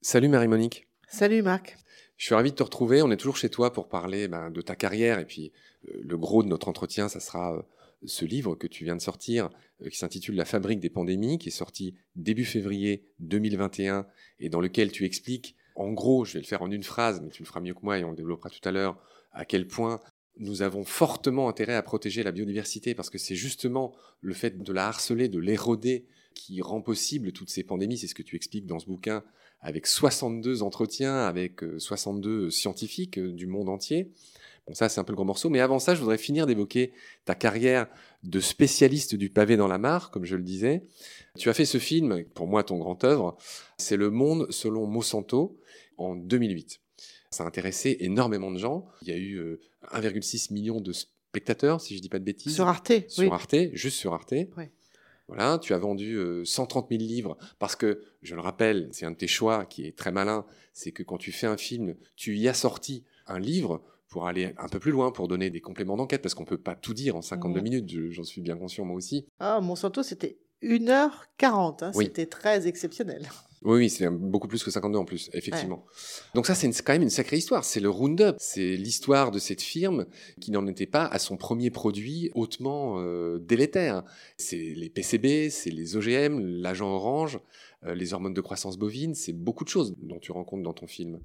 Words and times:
Salut 0.00 0.28
Marie-Monique. 0.28 0.88
Salut 1.06 1.42
Marc. 1.42 1.76
Je 2.16 2.24
suis 2.24 2.34
ravi 2.34 2.50
de 2.50 2.56
te 2.56 2.62
retrouver. 2.62 3.02
On 3.02 3.10
est 3.10 3.18
toujours 3.18 3.36
chez 3.36 3.50
toi 3.50 3.72
pour 3.72 3.88
parler 3.88 4.26
ben, 4.26 4.50
de 4.50 4.62
ta 4.62 4.74
carrière. 4.74 5.18
Et 5.18 5.26
puis, 5.26 5.52
euh, 5.88 6.00
le 6.02 6.16
gros 6.16 6.42
de 6.42 6.48
notre 6.48 6.68
entretien, 6.68 7.08
ça 7.08 7.20
sera 7.20 7.54
euh, 7.54 7.62
ce 8.06 8.24
livre 8.24 8.54
que 8.54 8.66
tu 8.66 8.84
viens 8.84 8.96
de 8.96 9.02
sortir, 9.02 9.50
euh, 9.82 9.90
qui 9.90 9.98
s'intitule 9.98 10.34
La 10.34 10.46
fabrique 10.46 10.80
des 10.80 10.88
pandémies, 10.88 11.38
qui 11.38 11.50
est 11.50 11.52
sorti 11.52 11.94
début 12.16 12.46
février 12.46 13.04
2021 13.20 14.06
et 14.40 14.48
dans 14.48 14.62
lequel 14.62 14.90
tu 14.92 15.04
expliques, 15.04 15.56
en 15.76 15.92
gros, 15.92 16.24
je 16.24 16.32
vais 16.32 16.40
le 16.40 16.46
faire 16.46 16.62
en 16.62 16.70
une 16.70 16.82
phrase, 16.82 17.20
mais 17.20 17.28
tu 17.28 17.42
le 17.42 17.46
feras 17.46 17.60
mieux 17.60 17.74
que 17.74 17.82
moi 17.82 17.98
et 17.98 18.04
on 18.04 18.10
le 18.10 18.16
développera 18.16 18.50
tout 18.50 18.66
à 18.66 18.72
l'heure, 18.72 18.98
à 19.32 19.44
quel 19.44 19.66
point 19.66 20.00
nous 20.38 20.62
avons 20.62 20.84
fortement 20.84 21.48
intérêt 21.48 21.74
à 21.74 21.82
protéger 21.82 22.22
la 22.22 22.32
biodiversité 22.32 22.94
parce 22.94 23.10
que 23.10 23.18
c'est 23.18 23.36
justement 23.36 23.94
le 24.20 24.34
fait 24.34 24.62
de 24.62 24.72
la 24.72 24.88
harceler, 24.88 25.28
de 25.28 25.38
l'éroder 25.38 26.06
qui 26.34 26.60
rend 26.62 26.80
possible 26.80 27.32
toutes 27.32 27.50
ces 27.50 27.62
pandémies. 27.62 27.98
C'est 27.98 28.06
ce 28.06 28.14
que 28.14 28.22
tu 28.22 28.36
expliques 28.36 28.66
dans 28.66 28.78
ce 28.78 28.86
bouquin 28.86 29.24
avec 29.60 29.86
62 29.86 30.62
entretiens 30.62 31.24
avec 31.24 31.60
62 31.78 32.30
euh, 32.30 32.50
scientifiques 32.50 33.18
euh, 33.18 33.32
du 33.32 33.46
monde 33.46 33.68
entier. 33.68 34.12
Bon, 34.66 34.74
ça, 34.74 34.88
c'est 34.88 35.00
un 35.00 35.04
peu 35.04 35.12
le 35.12 35.16
gros 35.16 35.24
morceau. 35.24 35.50
Mais 35.50 35.60
avant 35.60 35.78
ça, 35.78 35.94
je 35.94 36.00
voudrais 36.00 36.18
finir 36.18 36.46
d'évoquer 36.46 36.92
ta 37.24 37.34
carrière 37.34 37.88
de 38.22 38.40
spécialiste 38.40 39.14
du 39.14 39.30
pavé 39.30 39.56
dans 39.56 39.68
la 39.68 39.78
mare, 39.78 40.10
comme 40.10 40.24
je 40.24 40.36
le 40.36 40.42
disais. 40.42 40.84
Tu 41.38 41.48
as 41.48 41.54
fait 41.54 41.64
ce 41.64 41.78
film, 41.78 42.24
pour 42.34 42.46
moi, 42.46 42.62
ton 42.62 42.78
grand 42.78 43.02
œuvre. 43.04 43.36
C'est 43.78 43.96
Le 43.96 44.10
Monde 44.10 44.46
selon 44.50 44.86
Monsanto 44.86 45.58
en 45.96 46.16
2008. 46.16 46.80
Ça 47.30 47.44
a 47.44 47.46
intéressé 47.46 47.96
énormément 48.00 48.50
de 48.50 48.58
gens. 48.58 48.86
Il 49.02 49.08
y 49.08 49.12
a 49.12 49.16
eu 49.16 49.58
1,6 49.92 50.50
euh, 50.50 50.54
million 50.54 50.80
de 50.80 50.92
spectateurs, 50.92 51.80
si 51.80 51.94
je 51.94 51.98
ne 51.98 52.02
dis 52.02 52.08
pas 52.08 52.18
de 52.18 52.24
bêtises. 52.24 52.54
Sur 52.54 52.68
Arte. 52.68 52.92
Sur 53.08 53.32
Arte, 53.32 53.56
juste 53.72 53.96
sur 53.96 54.12
Arte. 54.14 54.34
Oui. 54.56 54.64
Voilà, 55.28 55.58
tu 55.58 55.74
as 55.74 55.78
vendu 55.78 56.18
130 56.44 56.88
000 56.90 57.02
livres 57.02 57.36
parce 57.58 57.76
que, 57.76 58.00
je 58.22 58.34
le 58.34 58.40
rappelle, 58.40 58.88
c'est 58.92 59.04
un 59.04 59.10
de 59.10 59.16
tes 59.16 59.26
choix 59.26 59.66
qui 59.66 59.86
est 59.86 59.96
très 59.96 60.10
malin, 60.10 60.46
c'est 60.72 60.90
que 60.90 61.02
quand 61.02 61.18
tu 61.18 61.32
fais 61.32 61.46
un 61.46 61.58
film, 61.58 61.94
tu 62.16 62.36
y 62.36 62.48
as 62.48 62.54
sorti 62.54 63.04
un 63.26 63.38
livre 63.38 63.82
pour 64.08 64.26
aller 64.26 64.54
un 64.56 64.68
peu 64.68 64.78
plus 64.78 64.90
loin, 64.90 65.12
pour 65.12 65.28
donner 65.28 65.50
des 65.50 65.60
compléments 65.60 65.98
d'enquête, 65.98 66.22
parce 66.22 66.34
qu'on 66.34 66.44
ne 66.44 66.48
peut 66.48 66.56
pas 66.56 66.74
tout 66.74 66.94
dire 66.94 67.14
en 67.14 67.20
52 67.20 67.60
minutes, 67.60 68.10
j'en 68.10 68.24
suis 68.24 68.40
bien 68.40 68.56
conscient 68.56 68.86
moi 68.86 68.96
aussi. 68.96 69.26
Ah, 69.38 69.60
Monsanto, 69.60 70.02
c'était 70.02 70.38
1h40, 70.62 71.84
hein, 71.84 71.92
c'était 71.92 72.26
très 72.26 72.66
exceptionnel. 72.66 73.28
Oui, 73.62 73.78
oui, 73.78 73.90
c'est 73.90 74.08
beaucoup 74.08 74.48
plus 74.48 74.62
que 74.62 74.70
52 74.70 74.98
en 74.98 75.04
plus, 75.04 75.30
effectivement. 75.32 75.84
Donc 76.34 76.46
ça, 76.46 76.54
c'est 76.54 76.70
quand 76.82 76.92
même 76.92 77.02
une 77.02 77.10
sacrée 77.10 77.36
histoire. 77.36 77.64
C'est 77.64 77.80
le 77.80 77.90
Roundup. 77.90 78.36
C'est 78.38 78.76
l'histoire 78.76 79.30
de 79.30 79.38
cette 79.38 79.62
firme 79.62 80.06
qui 80.40 80.50
n'en 80.50 80.66
était 80.66 80.86
pas 80.86 81.06
à 81.06 81.18
son 81.18 81.36
premier 81.36 81.70
produit 81.70 82.30
hautement 82.34 83.00
euh, 83.00 83.38
délétère. 83.38 84.04
C'est 84.36 84.74
les 84.76 84.88
PCB, 84.88 85.50
c'est 85.50 85.70
les 85.70 85.96
OGM, 85.96 86.38
l'agent 86.38 86.88
orange, 86.88 87.40
euh, 87.84 87.94
les 87.94 88.12
hormones 88.12 88.34
de 88.34 88.40
croissance 88.40 88.78
bovine. 88.78 89.14
C'est 89.14 89.32
beaucoup 89.32 89.64
de 89.64 89.70
choses 89.70 89.94
dont 90.02 90.18
tu 90.18 90.32
rencontres 90.32 90.62
dans 90.62 90.74
ton 90.74 90.86
film. 90.86 91.20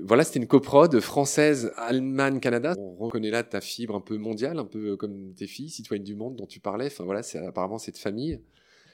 Voilà, 0.00 0.24
c'était 0.24 0.40
une 0.40 0.46
coprode 0.46 1.00
française, 1.00 1.72
Allemagne, 1.76 2.40
Canada. 2.40 2.74
On 2.78 2.94
reconnaît 2.94 3.30
là 3.30 3.42
ta 3.42 3.60
fibre 3.60 3.94
un 3.94 4.00
peu 4.00 4.16
mondiale, 4.16 4.58
un 4.58 4.64
peu 4.64 4.96
comme 4.96 5.34
tes 5.34 5.46
filles, 5.46 5.68
citoyennes 5.68 6.04
du 6.04 6.14
monde 6.14 6.36
dont 6.36 6.46
tu 6.46 6.60
parlais. 6.60 6.86
Enfin 6.86 7.04
voilà, 7.04 7.22
c'est 7.22 7.38
apparemment 7.38 7.78
cette 7.78 7.98
famille. 7.98 8.40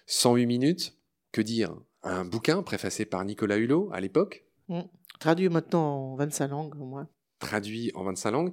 108 0.06 0.46
minutes, 0.46 0.96
que 1.30 1.40
dire? 1.40 1.76
Un 2.02 2.24
bouquin 2.24 2.62
préfacé 2.62 3.04
par 3.04 3.24
Nicolas 3.24 3.56
Hulot 3.56 3.90
à 3.92 4.00
l'époque. 4.00 4.44
Mm. 4.68 4.82
Traduit 5.18 5.48
maintenant 5.48 6.12
en 6.12 6.16
25 6.16 6.48
langues 6.48 6.74
au 6.80 6.84
moins. 6.84 7.08
Traduit 7.38 7.90
en 7.94 8.04
25 8.04 8.30
langues. 8.30 8.52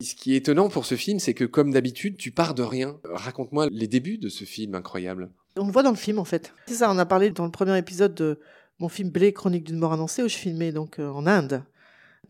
Ce 0.00 0.14
qui 0.14 0.34
est 0.34 0.38
étonnant 0.38 0.68
pour 0.68 0.86
ce 0.86 0.94
film, 0.94 1.18
c'est 1.18 1.34
que 1.34 1.44
comme 1.44 1.72
d'habitude, 1.72 2.16
tu 2.16 2.30
pars 2.30 2.54
de 2.54 2.62
rien. 2.62 3.00
Raconte-moi 3.04 3.68
les 3.70 3.88
débuts 3.88 4.18
de 4.18 4.28
ce 4.28 4.44
film 4.44 4.76
incroyable. 4.76 5.30
On 5.56 5.66
le 5.66 5.72
voit 5.72 5.82
dans 5.82 5.90
le 5.90 5.96
film 5.96 6.20
en 6.20 6.24
fait. 6.24 6.54
C'est 6.66 6.74
ça, 6.74 6.92
on 6.92 6.98
a 6.98 7.06
parlé 7.06 7.30
dans 7.30 7.44
le 7.44 7.50
premier 7.50 7.76
épisode 7.76 8.14
de 8.14 8.38
mon 8.78 8.88
film 8.88 9.10
Blé, 9.10 9.32
chronique 9.32 9.64
d'une 9.64 9.78
mort 9.78 9.92
annoncée, 9.92 10.22
où 10.22 10.28
je 10.28 10.36
filmais 10.36 10.70
donc 10.70 11.00
euh, 11.00 11.10
en 11.10 11.26
Inde, 11.26 11.64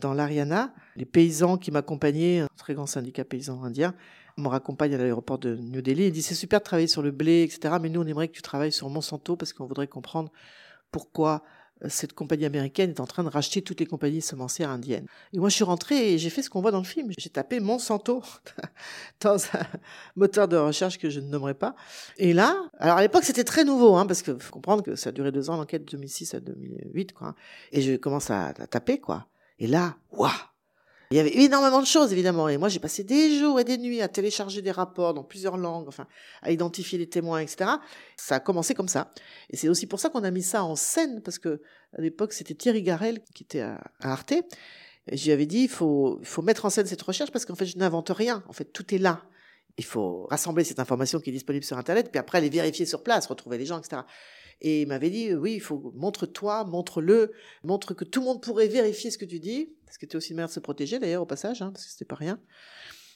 dans 0.00 0.14
l'Ariana. 0.14 0.72
Les 0.96 1.04
paysans 1.04 1.58
qui 1.58 1.70
m'accompagnaient, 1.70 2.40
un 2.40 2.48
très 2.56 2.72
grand 2.72 2.86
syndicat 2.86 3.24
paysan 3.24 3.62
indien, 3.62 3.94
me 4.38 4.48
raccompagne 4.48 4.94
à 4.94 4.98
l'aéroport 4.98 5.38
de 5.38 5.56
New 5.56 5.82
Delhi 5.82 6.04
et 6.04 6.10
dit 6.10 6.22
c'est 6.22 6.34
super 6.34 6.60
de 6.60 6.64
travailler 6.64 6.88
sur 6.88 7.02
le 7.02 7.10
blé, 7.10 7.42
etc. 7.42 7.74
Mais 7.80 7.88
nous, 7.88 8.00
on 8.00 8.06
aimerait 8.06 8.28
que 8.28 8.34
tu 8.34 8.42
travailles 8.42 8.72
sur 8.72 8.88
Monsanto 8.88 9.36
parce 9.36 9.52
qu'on 9.52 9.66
voudrait 9.66 9.88
comprendre 9.88 10.30
pourquoi 10.90 11.42
euh, 11.84 11.88
cette 11.88 12.12
compagnie 12.12 12.44
américaine 12.44 12.90
est 12.90 13.00
en 13.00 13.06
train 13.06 13.24
de 13.24 13.28
racheter 13.28 13.62
toutes 13.62 13.80
les 13.80 13.86
compagnies 13.86 14.22
semencières 14.22 14.70
indiennes. 14.70 15.06
Et 15.32 15.38
moi, 15.38 15.48
je 15.48 15.54
suis 15.54 15.64
rentré 15.64 16.12
et 16.12 16.18
j'ai 16.18 16.30
fait 16.30 16.42
ce 16.42 16.50
qu'on 16.50 16.60
voit 16.60 16.70
dans 16.70 16.78
le 16.78 16.84
film. 16.84 17.12
J'ai 17.18 17.30
tapé 17.30 17.60
Monsanto 17.60 18.22
dans 19.20 19.36
un 19.54 19.66
moteur 20.16 20.48
de 20.48 20.56
recherche 20.56 20.98
que 20.98 21.10
je 21.10 21.20
ne 21.20 21.28
nommerai 21.28 21.54
pas. 21.54 21.74
Et 22.16 22.32
là, 22.32 22.56
alors 22.78 22.98
à 22.98 23.02
l'époque, 23.02 23.24
c'était 23.24 23.44
très 23.44 23.64
nouveau, 23.64 23.96
hein, 23.96 24.06
parce 24.06 24.22
que 24.22 24.36
faut 24.38 24.52
comprendre 24.52 24.82
que 24.82 24.96
ça 24.96 25.10
a 25.10 25.12
duré 25.12 25.32
deux 25.32 25.50
ans, 25.50 25.56
l'enquête 25.56 25.84
de 25.84 25.90
2006 25.90 26.34
à 26.34 26.40
2008, 26.40 27.12
quoi. 27.12 27.34
Et 27.72 27.82
je 27.82 27.96
commence 27.96 28.30
à, 28.30 28.48
à 28.48 28.66
taper, 28.66 28.98
quoi. 28.98 29.26
Et 29.58 29.66
là, 29.66 29.96
waouh 30.10 30.30
il 31.10 31.16
y 31.16 31.20
avait 31.20 31.36
énormément 31.38 31.80
de 31.80 31.86
choses, 31.86 32.12
évidemment. 32.12 32.48
Et 32.48 32.58
moi, 32.58 32.68
j'ai 32.68 32.80
passé 32.80 33.02
des 33.02 33.38
jours 33.38 33.58
et 33.58 33.64
des 33.64 33.78
nuits 33.78 34.02
à 34.02 34.08
télécharger 34.08 34.60
des 34.60 34.70
rapports 34.70 35.14
dans 35.14 35.24
plusieurs 35.24 35.56
langues, 35.56 35.88
enfin, 35.88 36.06
à 36.42 36.50
identifier 36.50 36.98
les 36.98 37.08
témoins, 37.08 37.40
etc. 37.40 37.70
Ça 38.16 38.36
a 38.36 38.40
commencé 38.40 38.74
comme 38.74 38.88
ça. 38.88 39.10
Et 39.48 39.56
c'est 39.56 39.70
aussi 39.70 39.86
pour 39.86 40.00
ça 40.00 40.10
qu'on 40.10 40.22
a 40.22 40.30
mis 40.30 40.42
ça 40.42 40.64
en 40.64 40.76
scène, 40.76 41.22
parce 41.22 41.38
que 41.38 41.62
à 41.96 42.02
l'époque, 42.02 42.34
c'était 42.34 42.54
Thierry 42.54 42.82
Garel 42.82 43.20
qui 43.34 43.44
était 43.44 43.60
à, 43.60 43.80
Arte. 44.00 44.34
J'y 45.10 45.32
avais 45.32 45.46
dit, 45.46 45.62
il 45.62 45.68
faut, 45.70 46.20
faut 46.22 46.42
mettre 46.42 46.66
en 46.66 46.70
scène 46.70 46.84
cette 46.84 47.00
recherche 47.00 47.30
parce 47.30 47.46
qu'en 47.46 47.54
fait, 47.54 47.64
je 47.64 47.78
n'invente 47.78 48.10
rien. 48.10 48.44
En 48.46 48.52
fait, 48.52 48.66
tout 48.66 48.94
est 48.94 48.98
là. 48.98 49.22
Il 49.78 49.84
faut 49.84 50.26
rassembler 50.28 50.64
cette 50.64 50.80
information 50.80 51.20
qui 51.20 51.30
est 51.30 51.32
disponible 51.32 51.64
sur 51.64 51.78
Internet, 51.78 52.10
puis 52.10 52.18
après 52.18 52.42
les 52.42 52.50
vérifier 52.50 52.84
sur 52.84 53.02
place, 53.02 53.26
retrouver 53.26 53.56
les 53.56 53.64
gens, 53.64 53.78
etc. 53.78 54.02
Et 54.60 54.82
il 54.82 54.88
m'avait 54.88 55.08
dit, 55.08 55.34
oui, 55.34 55.54
il 55.54 55.60
faut 55.60 55.92
montre-toi, 55.94 56.64
montre-le, 56.64 57.32
montre 57.62 57.94
que 57.94 58.04
tout 58.04 58.20
le 58.20 58.26
monde 58.26 58.42
pourrait 58.42 58.66
vérifier 58.66 59.10
ce 59.10 59.16
que 59.16 59.24
tu 59.24 59.38
dis, 59.38 59.72
ce 59.90 59.98
qui 59.98 60.04
était 60.04 60.16
aussi 60.16 60.30
une 60.30 60.36
manière 60.36 60.48
de 60.48 60.52
se 60.52 60.60
protéger 60.60 60.98
d'ailleurs 60.98 61.22
au 61.22 61.26
passage, 61.26 61.62
hein, 61.62 61.70
parce 61.72 61.84
que 61.84 61.90
c'était 61.90 62.04
pas 62.04 62.16
rien. 62.16 62.38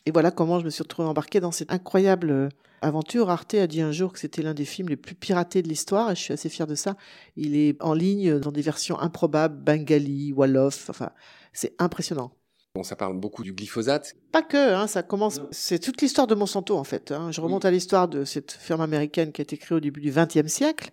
Et 0.04 0.10
voilà 0.10 0.30
comment 0.30 0.58
je 0.58 0.64
me 0.64 0.70
suis 0.70 0.82
retrouvé 0.82 1.08
embarqué 1.08 1.38
dans 1.40 1.52
cette 1.52 1.72
incroyable 1.72 2.30
euh, 2.30 2.48
aventure. 2.80 3.30
Arte 3.30 3.54
a 3.54 3.66
dit 3.66 3.80
un 3.80 3.92
jour 3.92 4.12
que 4.12 4.18
c'était 4.18 4.42
l'un 4.42 4.54
des 4.54 4.64
films 4.64 4.88
les 4.88 4.96
plus 4.96 5.14
piratés 5.14 5.62
de 5.62 5.68
l'histoire, 5.68 6.10
et 6.10 6.16
je 6.16 6.20
suis 6.20 6.32
assez 6.32 6.48
fier 6.48 6.66
de 6.66 6.74
ça. 6.74 6.96
Il 7.36 7.56
est 7.56 7.80
en 7.80 7.94
ligne 7.94 8.38
dans 8.38 8.52
des 8.52 8.62
versions 8.62 8.98
improbables, 8.98 9.56
bengali, 9.56 10.32
wolof, 10.32 10.90
enfin, 10.90 11.10
c'est 11.52 11.74
impressionnant. 11.78 12.32
Bon, 12.74 12.82
ça 12.82 12.96
parle 12.96 13.18
beaucoup 13.18 13.42
du 13.42 13.52
glyphosate. 13.52 14.14
Pas 14.32 14.42
que, 14.42 14.74
hein, 14.74 14.86
ça 14.86 15.02
commence. 15.02 15.42
C'est 15.50 15.78
toute 15.78 16.00
l'histoire 16.00 16.26
de 16.26 16.34
Monsanto 16.34 16.76
en 16.78 16.84
fait. 16.84 17.12
Hein. 17.12 17.30
Je 17.30 17.42
remonte 17.42 17.66
à 17.66 17.70
l'histoire 17.70 18.08
de 18.08 18.24
cette 18.24 18.50
ferme 18.50 18.80
américaine 18.80 19.30
qui 19.30 19.42
a 19.42 19.44
été 19.44 19.58
créée 19.58 19.76
au 19.76 19.80
début 19.80 20.00
du 20.00 20.10
XXe 20.10 20.46
siècle 20.46 20.90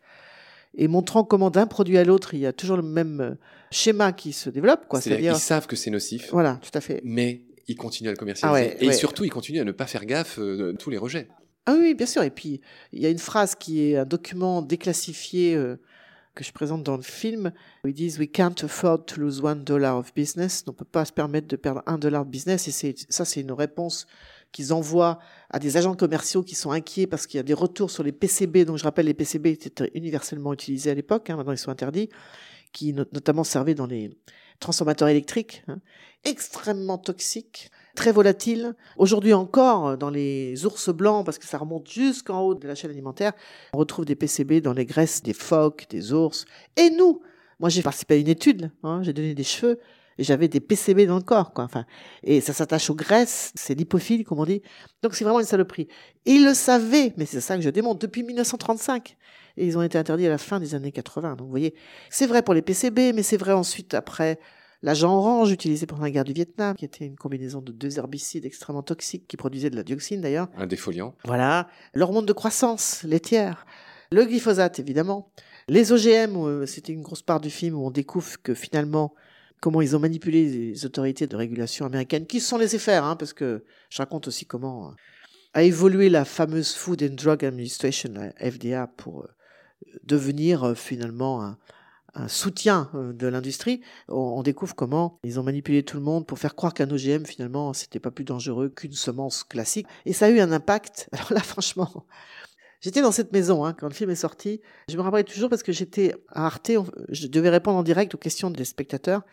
et 0.76 0.88
montrant 0.88 1.24
comment 1.24 1.50
d'un 1.50 1.68
produit 1.68 1.98
à 1.98 2.04
l'autre, 2.04 2.34
il 2.34 2.42
y 2.42 2.46
a 2.46 2.54
toujours 2.54 2.78
le 2.78 2.84
même 2.84 3.22
euh, 3.22 3.36
schéma 3.72 4.14
qui 4.14 4.34
se 4.34 4.50
développe. 4.50 4.88
Quoi. 4.88 5.02
C'est-à-dire 5.02 5.34
ils 5.34 5.40
savent 5.40 5.68
que 5.68 5.76
c'est 5.76 5.90
nocif. 5.90 6.30
Voilà, 6.32 6.60
tout 6.62 6.76
à 6.78 6.82
fait. 6.82 7.02
Mais 7.04 7.42
ils 7.68 7.76
continuent 7.76 8.10
à 8.10 8.12
le 8.12 8.18
commercialiser. 8.18 8.78
Ah 8.80 8.84
et 8.84 8.94
surtout, 8.94 9.24
ils 9.24 9.32
continuent 9.32 9.62
à 9.62 9.66
ne 9.66 9.72
pas 9.72 9.86
faire 9.86 10.06
gaffe 10.06 10.40
euh, 10.40 10.72
de 10.72 10.78
tous 10.78 10.90
les 10.90 10.98
rejets. 10.98 11.28
Ah 11.66 11.76
oui, 11.80 11.94
bien 11.94 12.06
sûr. 12.06 12.24
Et 12.24 12.32
puis, 12.32 12.62
il 12.94 13.02
y 13.02 13.06
a 13.06 13.10
une 13.10 13.20
phrase 13.20 13.56
qui 13.56 13.84
est 13.84 13.98
un 13.98 14.06
document 14.06 14.62
déclassifié 14.62 15.56
euh, 15.56 15.76
que 16.34 16.44
je 16.44 16.52
présente 16.52 16.84
dans 16.84 16.98
le 16.98 17.04
film. 17.04 17.52
Où 17.84 17.90
ils 17.90 17.94
disent 17.94 18.18
We 18.18 18.30
can't 18.32 18.56
afford 18.64 19.06
to 19.06 19.20
lose 19.20 19.42
one 19.42 19.64
dollar 19.64 19.98
of 19.98 20.14
business. 20.16 20.64
On 20.68 20.72
ne 20.72 20.76
peut 20.76 20.86
pas 20.86 21.06
se 21.06 21.12
permettre 21.12 21.48
de 21.48 21.56
perdre 21.56 21.84
un 21.86 21.98
dollar 21.98 22.26
de 22.26 22.32
business. 22.32 22.68
Et 22.68 22.96
ça, 23.10 23.26
c'est 23.26 23.42
une 23.42 23.52
réponse 23.52 24.08
qu'ils 24.52 24.74
envoient 24.74 25.20
à 25.50 25.60
des 25.60 25.78
agents 25.78 25.96
commerciaux 25.96 26.44
qui 26.44 26.56
sont 26.56 26.72
inquiets 26.72 27.08
parce 27.08 27.28
qu'il 27.28 27.38
y 27.38 27.40
a 27.40 27.44
des 27.44 27.54
retours 27.54 27.92
sur 27.92 28.04
les 28.04 28.12
PCB. 28.12 28.66
Donc 28.66 28.78
je 28.78 28.84
rappelle, 28.84 29.06
les 29.06 29.14
PCB 29.14 29.48
étaient 29.48 29.92
universellement 29.94 30.54
utilisés 30.54 30.92
à 30.92 30.94
l'époque, 30.94 31.30
hein, 31.30 31.36
maintenant 31.36 31.54
ils 31.54 31.58
sont 31.58 31.72
interdits, 31.72 32.10
qui 32.72 32.94
notamment 32.94 33.44
servaient 33.44 33.76
dans 33.76 33.88
les 33.88 34.12
transformateurs 34.60 35.08
électriques, 35.08 35.64
hein, 35.68 35.80
extrêmement 36.26 36.98
toxiques, 36.98 37.72
très 37.96 38.12
volatiles. 38.12 38.76
Aujourd'hui 38.98 39.34
encore, 39.34 39.98
dans 39.98 40.10
les 40.10 40.66
ours 40.66 40.90
blancs, 40.90 41.26
parce 41.26 41.38
que 41.38 41.46
ça 41.46 41.58
remonte 41.58 41.90
jusqu'en 41.90 42.42
haut 42.42 42.56
de 42.56 42.68
la 42.68 42.76
chaîne 42.76 42.92
alimentaire, 42.92 43.34
on 43.74 43.78
retrouve 43.78 44.06
des 44.06 44.16
PCB 44.16 44.62
dans 44.62 44.74
les 44.74 44.86
graisses 44.86 45.24
des 45.24 45.34
phoques, 45.34 45.88
des 45.90 46.14
ours. 46.14 46.46
Et 46.76 46.90
nous, 46.90 47.22
moi 47.60 47.70
j'ai 47.70 47.82
participé 47.82 48.16
à 48.16 48.18
une 48.18 48.28
étude, 48.28 48.72
hein, 48.84 49.02
j'ai 49.04 49.14
donné 49.14 49.34
des 49.34 49.44
cheveux 49.44 49.80
et 50.20 50.24
j'avais 50.24 50.50
des 50.50 50.60
PCB 50.60 51.08
dans 51.08 51.16
le 51.16 51.24
corps, 51.24 51.54
quoi. 51.54 51.64
Enfin, 51.64 51.86
et 52.24 52.42
ça 52.42 52.52
s'attache 52.52 52.90
aux 52.90 52.96
graisses, 52.96 53.54
c'est 53.56 53.74
lipophile, 53.74 54.26
comme 54.26 54.40
on 54.40 54.46
dit. 54.46 54.62
Donc 55.02 55.16
c'est 55.16 55.24
vraiment 55.24 55.40
une 55.40 55.46
saloperie. 55.46 55.88
Et 56.26 56.34
ils 56.34 56.46
le 56.46 56.54
savaient, 56.54 57.14
mais 57.16 57.26
c'est 57.26 57.40
ça 57.40 57.56
que 57.56 57.62
je 57.62 57.70
démontre, 57.70 58.00
depuis 58.00 58.24
1935. 58.24 59.16
Et 59.56 59.66
ils 59.66 59.78
ont 59.78 59.82
été 59.82 59.98
interdits 59.98 60.28
à 60.28 60.30
la 60.30 60.38
fin 60.38 60.60
des 60.60 60.76
années 60.76 60.92
80. 60.92 61.38
Donc 61.38 61.46
vous 61.46 61.50
voyez, 61.50 61.74
c'est 62.10 62.28
vrai 62.28 62.44
pour 62.44 62.54
les 62.54 62.62
PCB, 62.62 63.14
mais 63.14 63.24
c'est 63.24 63.38
vrai 63.38 63.54
ensuite 63.54 63.94
après 63.94 64.40
l'agent 64.82 65.16
orange 65.16 65.52
utilisé 65.52 65.86
pendant 65.86 66.04
la 66.04 66.12
guerre 66.12 66.26
du 66.26 66.34
Vietnam, 66.34 66.76
qui 66.76 66.84
était 66.84 67.06
une 67.06 67.16
combinaison 67.16 67.62
de 67.62 67.72
deux 67.72 67.98
herbicides 67.98 68.46
extrêmement 68.46 68.84
toxiques 68.84 69.26
qui 69.26 69.38
produisaient 69.38 69.70
de 69.70 69.78
la 69.78 69.84
dioxine 69.84 70.20
d'ailleurs. 70.20 70.50
Un 70.58 70.68
défoliant. 70.68 71.16
Voilà. 71.24 71.70
L'hormone 71.94 72.26
de 72.26 72.34
croissance 72.34 73.04
laitière. 73.04 73.66
Le 74.12 74.26
glyphosate, 74.26 74.80
évidemment. 74.80 75.32
Les 75.70 75.94
OGM, 75.94 76.36
euh, 76.36 76.66
c'était 76.66 76.92
une 76.92 77.04
grosse 77.04 77.22
part 77.22 77.40
du 77.40 77.50
film 77.50 77.76
où 77.76 77.86
on 77.86 77.92
découvre 77.92 78.42
que 78.42 78.54
finalement, 78.54 79.14
comment 79.62 79.82
ils 79.82 79.96
ont 79.96 80.00
manipulé 80.00 80.50
les 80.50 80.86
autorités 80.86 81.28
de 81.28 81.36
régulation 81.36 81.86
américaines, 81.86 82.26
qui 82.26 82.40
sont 82.40 82.58
laissés 82.58 82.80
faire, 82.80 83.04
hein, 83.04 83.16
parce 83.16 83.34
que 83.34 83.64
je 83.90 83.98
raconte 83.98 84.28
aussi 84.28 84.46
comment 84.46 84.90
euh, 84.90 84.94
a 85.54 85.64
évolué 85.64 86.10
la 86.10 86.26
fameuse 86.26 86.74
Food 86.74 87.04
and 87.04 87.16
Drug 87.16 87.44
Administration, 87.46 88.12
la 88.14 88.52
FDA, 88.52 88.88
pour 88.88 89.24
euh, 89.24 89.28
devenir 90.04 90.78
finalement 90.78 91.44
un, 91.44 91.58
un 92.16 92.28
soutien 92.28 92.90
de 92.94 93.28
l'industrie, 93.28 93.82
on, 94.08 94.42
découvre 94.44 94.76
comment 94.76 95.20
ils 95.24 95.40
ont 95.40 95.44
manipulé 95.44 95.84
tout 95.84 95.98
le 95.98 96.04
monde 96.04 96.26
pour 96.26 96.40
faire 96.40 96.56
croire 96.56 96.74
qu'un 96.74 96.90
OGM 96.90 97.26
finalement 97.26 97.74
c'était 97.74 98.00
pas 98.00 98.12
plus 98.12 98.26
dangereux 98.26 98.70
qu'une 98.70 98.94
semence 98.94 99.44
classique. 99.44 99.88
Et 100.06 100.14
ça 100.14 100.26
a 100.26 100.30
eu 100.30 100.40
un 100.40 100.52
impact. 100.52 101.10
Alors 101.14 101.34
là, 101.34 101.42
franchement, 101.42 102.06
j'étais 102.82 103.02
dans 103.02 103.12
cette 103.12 103.32
maison 103.32 103.66
hein, 103.66 103.74
quand 103.74 103.88
le 103.88 103.94
film 103.94 104.10
est 104.10 104.16
sorti. 104.16 104.62
Je 104.90 104.98
me 104.98 105.02
rappelle 105.02 105.26
toujours 105.26 105.50
parce 105.50 105.64
que 105.64 105.72
j'étais 105.72 106.16
à 106.30 106.46
Arte, 106.46 106.72
je 107.10 107.28
devais 107.28 107.50
répondre 107.50 107.78
en 107.78 107.84
direct 107.84 108.14
aux 108.16 108.20
questions 108.20 108.50
des 108.50 108.66
spectateurs. 108.66 109.24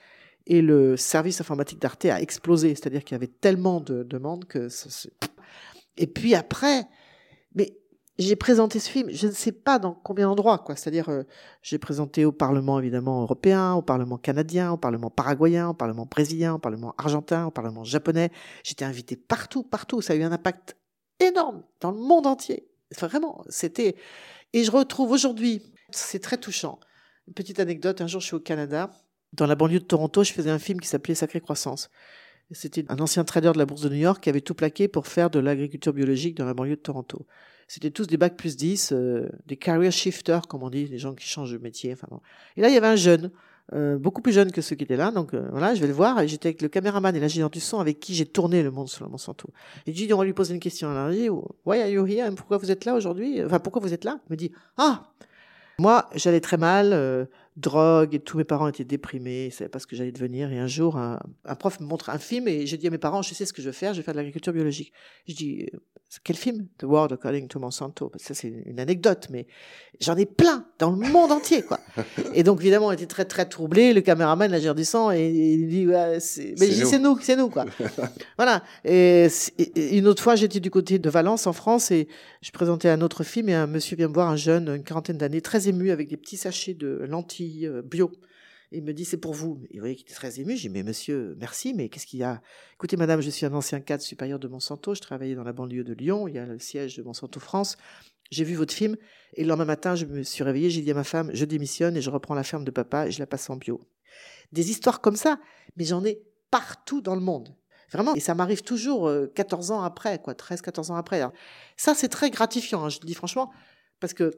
Et 0.47 0.63
le 0.63 0.97
service 0.97 1.41
informatique 1.41 1.81
d'Arte 1.81 2.05
a 2.05 2.21
explosé, 2.21 2.75
c'est-à-dire 2.75 3.03
qu'il 3.03 3.15
y 3.15 3.17
avait 3.17 3.27
tellement 3.27 3.81
de 3.81 4.03
demandes 4.03 4.45
que... 4.45 4.69
Ça, 4.69 4.89
et 5.97 6.07
puis 6.07 6.35
après, 6.35 6.87
mais 7.55 7.77
j'ai 8.19 8.37
présenté 8.37 8.79
ce 8.79 8.89
film, 8.89 9.11
je 9.11 9.27
ne 9.27 9.33
sais 9.33 9.53
pas 9.53 9.79
dans 9.79 9.93
combien 9.93 10.27
d'endroits, 10.27 10.59
quoi. 10.59 10.75
C'est-à-dire, 10.77 11.09
euh, 11.09 11.25
j'ai 11.63 11.79
présenté 11.79 12.25
au 12.25 12.33
Parlement 12.33 12.79
évidemment 12.79 13.23
européen, 13.23 13.75
au 13.75 13.83
Parlement 13.83 14.17
canadien, 14.17 14.73
au 14.73 14.77
Parlement 14.77 15.11
paraguayen, 15.11 15.69
au 15.69 15.75
Parlement 15.75 16.07
brésilien, 16.07 16.55
au 16.55 16.59
Parlement 16.59 16.95
argentin, 16.97 17.47
au 17.47 17.51
Parlement 17.51 17.85
japonais. 17.85 18.31
J'étais 18.63 18.85
invité 18.85 19.17
partout, 19.17 19.63
partout. 19.63 20.01
Ça 20.01 20.15
a 20.15 20.17
eu 20.17 20.23
un 20.23 20.33
impact 20.33 20.77
énorme 21.21 21.63
dans 21.81 21.91
le 21.91 21.99
monde 21.99 22.27
entier. 22.27 22.69
Vraiment, 22.99 23.45
c'était. 23.49 23.97
Et 24.53 24.65
je 24.65 24.71
retrouve 24.71 25.11
aujourd'hui, 25.11 25.63
c'est 25.91 26.21
très 26.21 26.39
touchant. 26.39 26.79
Une 27.29 27.35
petite 27.35 27.61
anecdote. 27.61 28.01
Un 28.01 28.07
jour, 28.07 28.21
je 28.21 28.27
suis 28.27 28.37
au 28.37 28.41
Canada, 28.41 28.91
dans 29.33 29.47
la 29.47 29.55
banlieue 29.55 29.81
de 29.81 29.85
Toronto, 29.85 30.25
je 30.25 30.33
faisais 30.33 30.51
un 30.51 30.59
film 30.59 30.81
qui 30.81 30.89
s'appelait 30.89 31.15
Sacrée 31.15 31.41
Croissance. 31.41 31.91
C'était 32.53 32.85
un 32.89 32.99
ancien 33.01 33.25
trader 33.25 33.53
de 33.53 33.59
la 33.59 33.67
bourse 33.67 33.83
de 33.83 33.89
New 33.89 33.97
York 33.97 34.23
qui 34.23 34.29
avait 34.29 34.41
tout 34.41 34.55
plaqué 34.55 34.87
pour 34.87 35.07
faire 35.07 35.31
de 35.31 35.41
l'agriculture 35.41 35.93
biologique 35.93 36.37
dans 36.37 36.45
la 36.45 36.55
banlieue 36.55 36.77
de 36.77 36.81
Toronto 36.81 37.27
c'était 37.69 37.91
tous 37.91 38.07
des 38.07 38.17
bacs 38.17 38.37
plus 38.37 38.57
10, 38.57 38.93
euh, 38.93 39.29
des 39.47 39.57
career 39.57 39.91
shifters, 39.91 40.47
comme 40.47 40.63
on 40.63 40.71
dit, 40.71 40.89
des 40.89 40.99
gens 40.99 41.15
qui 41.15 41.27
changent 41.27 41.53
de 41.53 41.59
métier. 41.59 41.93
Enfin, 41.93 42.09
Et 42.57 42.61
là, 42.61 42.69
il 42.69 42.75
y 42.75 42.77
avait 42.77 42.87
un 42.87 42.97
jeune, 42.97 43.31
euh, 43.73 43.99
beaucoup 43.99 44.23
plus 44.23 44.33
jeune 44.33 44.53
que 44.53 44.61
ceux 44.61 44.77
qui 44.77 44.85
étaient 44.85 44.97
là. 44.97 45.11
Donc 45.11 45.35
euh, 45.35 45.49
voilà, 45.51 45.75
je 45.75 45.81
vais 45.81 45.89
le 45.89 45.93
voir. 45.93 46.27
J'étais 46.27 46.49
avec 46.49 46.63
le 46.63 46.69
caméraman 46.69 47.15
et 47.15 47.21
l'ingénieur 47.21 47.51
du 47.51 47.61
son 47.61 47.81
avec 47.81 47.99
qui 47.99 48.15
j'ai 48.15 48.27
tourné 48.27 48.63
Le 48.63 48.71
Monde 48.71 48.89
sur 48.89 49.05
le 49.05 49.11
Monsanto. 49.11 49.49
Et 49.87 49.93
je 49.93 49.97
dis, 49.97 50.13
on 50.13 50.19
va 50.19 50.25
lui 50.25 50.33
poser 50.33 50.55
une 50.55 50.61
question. 50.61 50.91
Alors, 50.91 51.11
il 51.11 51.23
dit, 51.23 51.29
Why 51.65 51.83
are 51.83 51.89
you 51.89 52.07
here? 52.07 52.31
Pourquoi 52.37 52.59
vous 52.59 52.71
êtes 52.71 52.85
là 52.85 52.95
aujourd'hui? 52.95 53.43
Enfin, 53.45 53.59
pourquoi 53.59 53.83
vous 53.83 53.93
êtes 53.93 54.05
là? 54.05 54.21
Il 54.29 54.33
me 54.33 54.37
dit, 54.37 54.53
ah! 54.77 55.13
Moi, 55.79 56.09
j'allais 56.15 56.41
très 56.41 56.57
mal 56.57 57.29
drogue 57.57 58.15
et 58.15 58.21
tous 58.21 58.37
mes 58.37 58.45
parents 58.45 58.69
étaient 58.69 58.85
déprimés, 58.85 59.47
ils 59.47 59.53
savaient 59.53 59.71
pas 59.71 59.79
ce 59.79 59.87
que 59.87 59.97
j'allais 59.97 60.13
devenir. 60.13 60.53
Et 60.53 60.59
un 60.59 60.67
jour, 60.67 60.97
un, 60.97 61.19
prof 61.59 61.81
me 61.81 61.87
montre 61.87 62.11
un 62.11 62.19
film 62.19 62.49
et 62.49 62.67
j'ai 62.67 62.77
dit 62.77 62.87
à 62.87 62.91
mes 62.91 62.99
parents, 62.99 63.23
je 63.23 63.35
sais 63.35 63.47
ce 63.47 63.53
que 63.53 63.63
je 63.63 63.67
veux 63.67 63.73
faire, 63.73 63.95
je 63.95 64.01
vais 64.01 64.05
faire 64.05 64.15
de 64.15 64.19
l'agriculture 64.19 64.53
biologique. 64.53 64.93
Je 65.27 65.35
dis, 65.35 65.67
euh, 65.73 65.79
quel 66.23 66.37
film? 66.37 66.67
The 66.79 66.85
World 66.85 67.13
According 67.13 67.49
to 67.49 67.59
Monsanto. 67.59 68.13
Ça, 68.17 68.35
c'est 68.35 68.53
une 68.65 68.79
anecdote, 68.79 69.27
mais 69.31 69.47
j'en 70.01 70.17
ai 70.17 70.27
plein 70.27 70.67
dans 70.79 70.91
le 70.91 70.97
monde 70.97 71.33
entier, 71.33 71.63
quoi. 71.63 71.81
et 72.35 72.43
donc, 72.43 72.61
évidemment, 72.61 72.89
on 72.89 72.93
était 72.93 73.07
très, 73.07 73.25
très 73.25 73.47
troublés. 73.47 73.93
Le 73.93 74.03
caméraman, 74.03 74.51
la 74.51 74.75
du 74.75 74.85
sang, 74.85 75.11
et, 75.11 75.29
il 75.29 75.69
dit, 75.69 75.87
ouais, 75.87 76.21
c'est, 76.21 76.55
mais 76.59 76.71
c'est 76.71 76.99
nous, 76.99 77.19
c'est 77.21 77.37
nous, 77.37 77.49
quoi. 77.49 77.65
voilà. 78.37 78.63
Et, 78.85 79.29
une 79.77 80.07
autre 80.07 80.23
fois, 80.23 80.37
j'étais 80.37 80.61
du 80.61 80.71
côté 80.71 80.99
de 80.99 81.11
Valence, 81.11 81.47
en 81.47 81.53
France, 81.53 81.91
et 81.91 82.09
je 82.41 82.51
présentais 82.51 82.89
un 82.89 83.01
autre 83.01 83.25
film 83.25 83.49
et 83.49 83.55
un 83.55 83.67
monsieur 83.67 83.97
vient 83.97 84.09
me 84.09 84.15
voir, 84.15 84.29
un 84.29 84.37
jeune, 84.37 84.69
une 84.69 84.85
quarantaine 84.85 85.19
d'années, 85.19 85.41
très 85.41 85.69
ému, 85.69 85.91
avec 85.91 86.09
des 86.09 86.17
petits 86.17 86.37
sachets 86.37 86.75
de 86.75 87.05
lentilles 87.09 87.46
euh, 87.67 87.83
bio. 87.83 88.11
il 88.73 88.83
me 88.83 88.93
dit, 88.93 89.05
c'est 89.05 89.17
pour 89.17 89.35
vous. 89.35 89.63
Et 89.71 89.79
vous 89.79 89.87
qu'il 89.87 90.01
était 90.01 90.15
très 90.15 90.41
ému. 90.41 90.57
J'ai 90.57 90.69
dit, 90.69 90.75
mais 90.75 90.83
monsieur, 90.83 91.37
merci, 91.39 91.75
mais 91.75 91.89
qu'est-ce 91.89 92.07
qu'il 92.07 92.21
y 92.21 92.25
a? 92.25 92.41
Écoutez, 92.75 92.97
madame, 92.97 93.21
je 93.21 93.31
suis 93.31 93.47
un 93.47 93.55
ancien 93.55 93.81
cadre 93.81 94.03
supérieur 94.03 94.39
de 94.39 94.49
Monsanto. 94.49 94.95
Je 94.95 95.01
travaillais 95.01 95.35
dans 95.35 95.45
la 95.45 95.53
banlieue 95.53 95.85
de 95.85 95.95
Lyon. 95.95 96.29
Il 96.29 96.35
y 96.35 96.39
a 96.39 96.47
le 96.47 96.59
siège 96.59 96.97
de 96.97 97.03
Monsanto 97.03 97.41
France. 97.41 97.77
J'ai 98.31 98.45
vu 98.45 98.55
votre 98.55 98.75
film. 98.75 98.97
Et 99.35 99.43
le 99.43 99.49
lendemain 99.49 99.67
matin, 99.67 99.95
je 99.95 100.07
me 100.07 100.23
suis 100.23 100.45
réveillé. 100.45 100.71
J'ai 100.71 100.83
dit 100.83 100.91
à 100.91 100.95
ma 100.95 101.05
femme, 101.05 101.31
je 101.33 101.45
démissionne 101.45 101.97
et 101.97 102.01
je 102.01 102.11
reprends 102.11 102.35
la 102.35 102.43
ferme 102.43 102.65
de 102.65 102.71
papa 102.71 103.07
et 103.07 103.11
je 103.11 103.19
la 103.19 103.27
passe 103.27 103.49
en 103.51 103.57
bio. 103.57 103.81
Des 104.53 104.71
histoires 104.71 105.01
comme 105.01 105.17
ça, 105.17 105.39
mais 105.77 105.85
j'en 105.85 106.05
ai 106.05 106.23
partout 106.51 107.01
dans 107.01 107.15
le 107.15 107.21
monde. 107.21 107.55
Vraiment. 107.93 108.15
Et 108.15 108.21
ça 108.21 108.35
m'arrive 108.35 108.63
toujours 108.63 109.11
14 109.35 109.71
euh, 109.71 109.75
ans 109.75 109.83
après, 109.83 110.21
quoi, 110.21 110.35
13, 110.35 110.61
14 110.61 110.91
ans 110.91 110.97
après. 110.97 111.23
ça, 111.77 111.95
c'est 111.95 112.09
très 112.09 112.31
gratifiant, 112.31 112.85
hein, 112.85 112.89
je 112.89 112.99
le 113.01 113.07
dis 113.07 113.15
franchement, 113.15 113.53
parce 114.01 114.13
que 114.13 114.33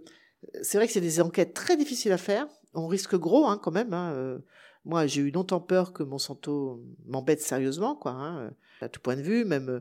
c'est 0.62 0.78
vrai 0.78 0.86
que 0.86 0.92
c'est 0.92 1.00
des 1.00 1.20
enquêtes 1.20 1.54
très 1.54 1.76
difficiles 1.76 2.12
à 2.12 2.18
faire. 2.18 2.46
On 2.74 2.86
risque 2.86 3.16
gros 3.16 3.46
hein, 3.46 3.58
quand 3.62 3.70
même. 3.72 3.92
Hein. 3.92 4.12
Euh. 4.14 4.38
Moi, 4.84 5.06
j'ai 5.06 5.20
eu 5.20 5.30
longtemps 5.30 5.60
peur 5.60 5.92
que 5.92 6.02
Monsanto 6.02 6.82
m'embête 7.06 7.42
sérieusement, 7.42 7.94
quoi. 7.94 8.12
Hein, 8.12 8.52
à 8.80 8.88
tout 8.88 9.00
point 9.00 9.16
de 9.16 9.22
vue. 9.22 9.44
Même, 9.44 9.68
euh, 9.68 9.80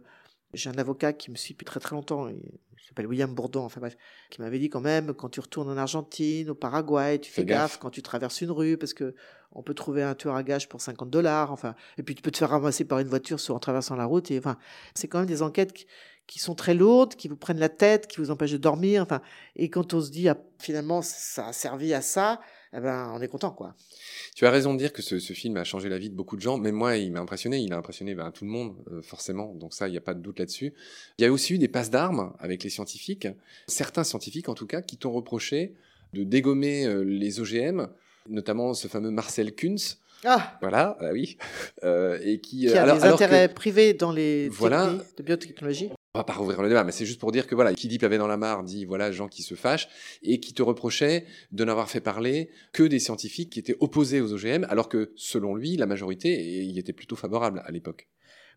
j'ai 0.53 0.69
un 0.69 0.77
avocat 0.77 1.13
qui 1.13 1.31
me 1.31 1.35
suit 1.35 1.53
depuis 1.53 1.65
très 1.65 1.79
très 1.79 1.95
longtemps. 1.95 2.27
Il 2.27 2.39
s'appelle 2.87 3.07
William 3.07 3.33
Bourdon. 3.33 3.63
Enfin 3.63 3.79
bref, 3.79 3.97
qui 4.29 4.41
m'avait 4.41 4.59
dit 4.59 4.69
quand 4.69 4.81
même 4.81 5.13
quand 5.13 5.29
tu 5.29 5.39
retournes 5.39 5.69
en 5.69 5.77
Argentine, 5.77 6.49
au 6.49 6.55
Paraguay, 6.55 7.19
tu 7.19 7.31
fais 7.31 7.45
gaffe. 7.45 7.77
quand 7.77 7.89
tu 7.89 8.01
traverses 8.01 8.41
une 8.41 8.51
rue 8.51 8.77
parce 8.77 8.93
que 8.93 9.15
on 9.51 9.63
peut 9.63 9.73
trouver 9.73 10.03
un 10.03 10.13
tueur 10.13 10.35
à 10.35 10.43
gage 10.43 10.69
pour 10.69 10.81
50 10.81 11.09
dollars. 11.09 11.51
Enfin, 11.51 11.75
et 11.97 12.03
puis 12.03 12.15
tu 12.15 12.21
peux 12.21 12.31
te 12.31 12.37
faire 12.37 12.49
ramasser 12.49 12.85
par 12.85 12.99
une 12.99 13.07
voiture 13.07 13.39
en 13.49 13.59
traversant 13.59 13.95
la 13.95 14.05
route. 14.05 14.29
Et 14.31 14.37
enfin, 14.37 14.57
c'est 14.93 15.07
quand 15.07 15.19
même 15.19 15.27
des 15.27 15.41
enquêtes 15.41 15.73
qui, 15.73 15.85
qui 16.27 16.39
sont 16.39 16.55
très 16.55 16.73
lourdes, 16.73 17.15
qui 17.15 17.27
vous 17.27 17.37
prennent 17.37 17.59
la 17.59 17.69
tête, 17.69 18.07
qui 18.07 18.17
vous 18.17 18.29
empêchent 18.29 18.51
de 18.51 18.57
dormir. 18.57 19.01
Enfin, 19.01 19.21
et 19.55 19.69
quand 19.69 19.93
on 19.93 20.01
se 20.01 20.11
dit 20.11 20.27
ah, 20.29 20.37
finalement 20.59 21.01
ça 21.01 21.47
a 21.47 21.53
servi 21.53 21.93
à 21.93 22.01
ça, 22.01 22.39
eh 22.73 22.79
ben 22.79 23.11
on 23.13 23.21
est 23.21 23.27
content 23.27 23.51
quoi. 23.51 23.75
Tu 24.35 24.45
as 24.45 24.51
raison 24.51 24.73
de 24.73 24.79
dire 24.79 24.93
que 24.93 25.01
ce, 25.01 25.17
film 25.17 25.57
a 25.57 25.63
changé 25.63 25.89
la 25.89 25.97
vie 25.97 26.09
de 26.09 26.15
beaucoup 26.15 26.35
de 26.35 26.41
gens, 26.41 26.57
mais 26.57 26.71
moi 26.71 26.97
il 26.97 27.11
m'a 27.11 27.19
impressionné, 27.19 27.59
il 27.59 27.73
a 27.73 27.77
impressionné 27.77 28.13
ben, 28.15 28.31
tout 28.31 28.45
le 28.45 28.51
monde 28.51 28.75
euh, 28.91 29.01
forcément, 29.01 29.53
donc 29.55 29.73
ça 29.73 29.87
il 29.87 29.91
n'y 29.91 29.97
a 29.97 30.01
pas 30.01 30.13
de 30.13 30.21
doute 30.21 30.39
là-dessus. 30.39 30.73
Il 31.17 31.23
y 31.23 31.25
a 31.25 31.31
aussi 31.31 31.53
eu 31.53 31.57
des 31.57 31.67
passes 31.67 31.89
d'armes 31.89 32.33
avec 32.39 32.63
les 32.63 32.69
scientifiques, 32.69 33.27
certains 33.67 34.03
scientifiques 34.03 34.49
en 34.49 34.53
tout 34.53 34.67
cas, 34.67 34.81
qui 34.81 34.97
t'ont 34.97 35.11
reproché 35.11 35.73
de 36.13 36.23
dégommer 36.23 36.85
euh, 36.85 37.01
les 37.01 37.39
OGM, 37.39 37.87
notamment 38.29 38.73
ce 38.73 38.87
fameux 38.87 39.11
Marcel 39.11 39.53
Kunz, 39.53 39.97
ah. 40.25 40.57
Voilà, 40.61 40.97
bah 40.99 41.09
oui. 41.13 41.37
Euh, 41.83 42.17
et 42.23 42.39
qui, 42.39 42.61
qui 42.61 42.75
a 42.75 42.91
des 42.91 43.03
intérêts 43.03 43.47
privés 43.47 43.93
dans 43.93 44.11
les 44.11 44.49
voilà, 44.49 44.95
de 45.15 45.23
biotechnologie 45.23 45.91
on 46.17 46.21
va 46.21 46.23
pas 46.23 46.33
rouvrir 46.33 46.63
le 46.63 46.69
débat, 46.69 46.83
mais 46.83 46.91
c'est 46.91 47.05
juste 47.05 47.19
pour 47.19 47.31
dire 47.31 47.45
que 47.45 47.53
voilà, 47.53 47.73
qui 47.73 47.87
dit 47.87 47.99
pavé 47.99 48.17
dans 48.17 48.27
la 48.27 48.37
mare 48.37 48.63
dit 48.63 48.85
voilà 48.85 49.11
gens 49.11 49.27
qui 49.27 49.43
se 49.43 49.53
fâchent 49.53 49.87
et 50.23 50.39
qui 50.39 50.53
te 50.53 50.63
reprochaient 50.63 51.25
de 51.51 51.63
n'avoir 51.63 51.89
fait 51.89 52.01
parler 52.01 52.49
que 52.73 52.83
des 52.83 52.99
scientifiques 52.99 53.51
qui 53.51 53.59
étaient 53.59 53.77
opposés 53.79 54.19
aux 54.19 54.33
OGM, 54.33 54.65
alors 54.69 54.89
que 54.89 55.11
selon 55.15 55.53
lui, 55.53 55.77
la 55.77 55.85
majorité 55.85 56.63
y 56.65 56.79
était 56.79 56.93
plutôt 56.93 57.15
favorable 57.15 57.61
à 57.65 57.71
l'époque. 57.71 58.07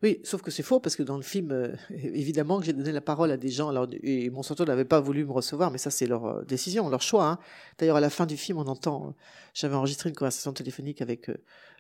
Oui, 0.03 0.19
sauf 0.25 0.41
que 0.41 0.51
c'est 0.51 0.63
faux 0.63 0.81
parce 0.81 0.97
que 0.97 1.03
dans 1.03 1.19
le 1.19 1.23
film, 1.23 1.51
euh, 1.51 1.75
évidemment 1.91 2.59
que 2.59 2.65
j'ai 2.65 2.73
donné 2.73 2.91
la 2.91 3.03
parole 3.03 3.31
à 3.31 3.37
des 3.37 3.51
gens. 3.51 3.69
Alors, 3.69 3.87
et 4.03 4.31
Monsanto 4.31 4.65
n'avait 4.65 4.87
pas 4.87 4.99
voulu 4.99 5.27
me 5.27 5.33
recevoir, 5.33 5.71
mais 5.71 5.77
ça 5.77 5.91
c'est 5.91 6.07
leur 6.07 6.25
euh, 6.25 6.43
décision, 6.45 6.89
leur 6.89 7.03
choix. 7.03 7.27
Hein. 7.27 7.39
D'ailleurs, 7.79 7.97
à 7.97 8.01
la 8.01 8.09
fin 8.09 8.25
du 8.25 8.39
film, 8.39 8.57
on 8.57 8.67
entend. 8.67 9.09
Euh, 9.09 9.11
j'avais 9.53 9.75
enregistré 9.75 10.09
une 10.09 10.17
conversation 10.17 10.55
téléphonique 10.55 11.03
avec 11.03 11.27
le 11.27 11.37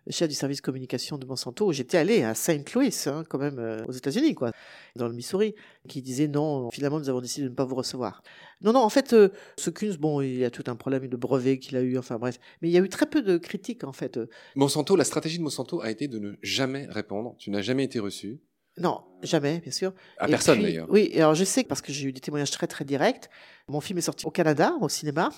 chef 0.08 0.28
du 0.28 0.34
service 0.34 0.60
communication 0.60 1.18
de 1.18 1.26
Monsanto. 1.26 1.72
J'étais 1.72 1.98
allé 1.98 2.22
à 2.22 2.34
Saint 2.34 2.62
Louis, 2.74 2.94
hein, 3.06 3.24
quand 3.28 3.38
même, 3.38 3.58
euh, 3.58 3.84
aux 3.86 3.92
États-Unis, 3.92 4.34
quoi, 4.34 4.52
dans 4.96 5.08
le 5.08 5.14
Missouri, 5.14 5.54
qui 5.88 6.02
disait 6.02 6.28
non, 6.28 6.70
finalement, 6.70 6.98
nous 6.98 7.08
avons 7.08 7.20
décidé 7.20 7.44
de 7.44 7.50
ne 7.50 7.54
pas 7.54 7.64
vous 7.64 7.74
recevoir. 7.74 8.22
Non, 8.62 8.72
non, 8.72 8.80
en 8.80 8.88
fait, 8.88 9.12
euh, 9.12 9.28
ce 9.56 9.70
Kunz, 9.70 9.96
bon, 9.98 10.20
il 10.20 10.38
y 10.38 10.44
a 10.44 10.50
tout 10.50 10.64
un 10.66 10.76
problème 10.76 11.06
de 11.06 11.16
brevet 11.16 11.58
qu'il 11.58 11.76
a 11.76 11.80
eu, 11.82 11.98
enfin 11.98 12.18
bref. 12.18 12.38
Mais 12.62 12.68
il 12.68 12.72
y 12.72 12.78
a 12.78 12.80
eu 12.80 12.88
très 12.88 13.06
peu 13.06 13.22
de 13.22 13.38
critiques, 13.38 13.84
en 13.84 13.92
fait. 13.92 14.18
Monsanto, 14.56 14.96
la 14.96 15.04
stratégie 15.04 15.38
de 15.38 15.42
Monsanto 15.42 15.80
a 15.80 15.90
été 15.90 16.08
de 16.08 16.18
ne 16.18 16.32
jamais 16.42 16.86
répondre. 16.88 17.34
Tu 17.38 17.50
n'as 17.50 17.62
jamais 17.62 17.84
été 17.84 17.98
reçu. 17.98 18.40
Non, 18.78 19.02
jamais, 19.22 19.58
bien 19.60 19.72
sûr. 19.72 19.92
À 20.18 20.26
personne 20.26 20.62
d'ailleurs. 20.62 20.86
Oui, 20.90 21.12
alors 21.16 21.34
je 21.34 21.44
sais 21.44 21.64
parce 21.64 21.82
que 21.82 21.92
j'ai 21.92 22.08
eu 22.08 22.12
des 22.12 22.20
témoignages 22.20 22.50
très 22.50 22.66
très 22.66 22.84
directs. 22.84 23.28
Mon 23.68 23.80
film 23.80 23.98
est 23.98 24.02
sorti 24.02 24.26
au 24.26 24.30
Canada, 24.30 24.74
au 24.80 24.88
cinéma, 24.88 25.30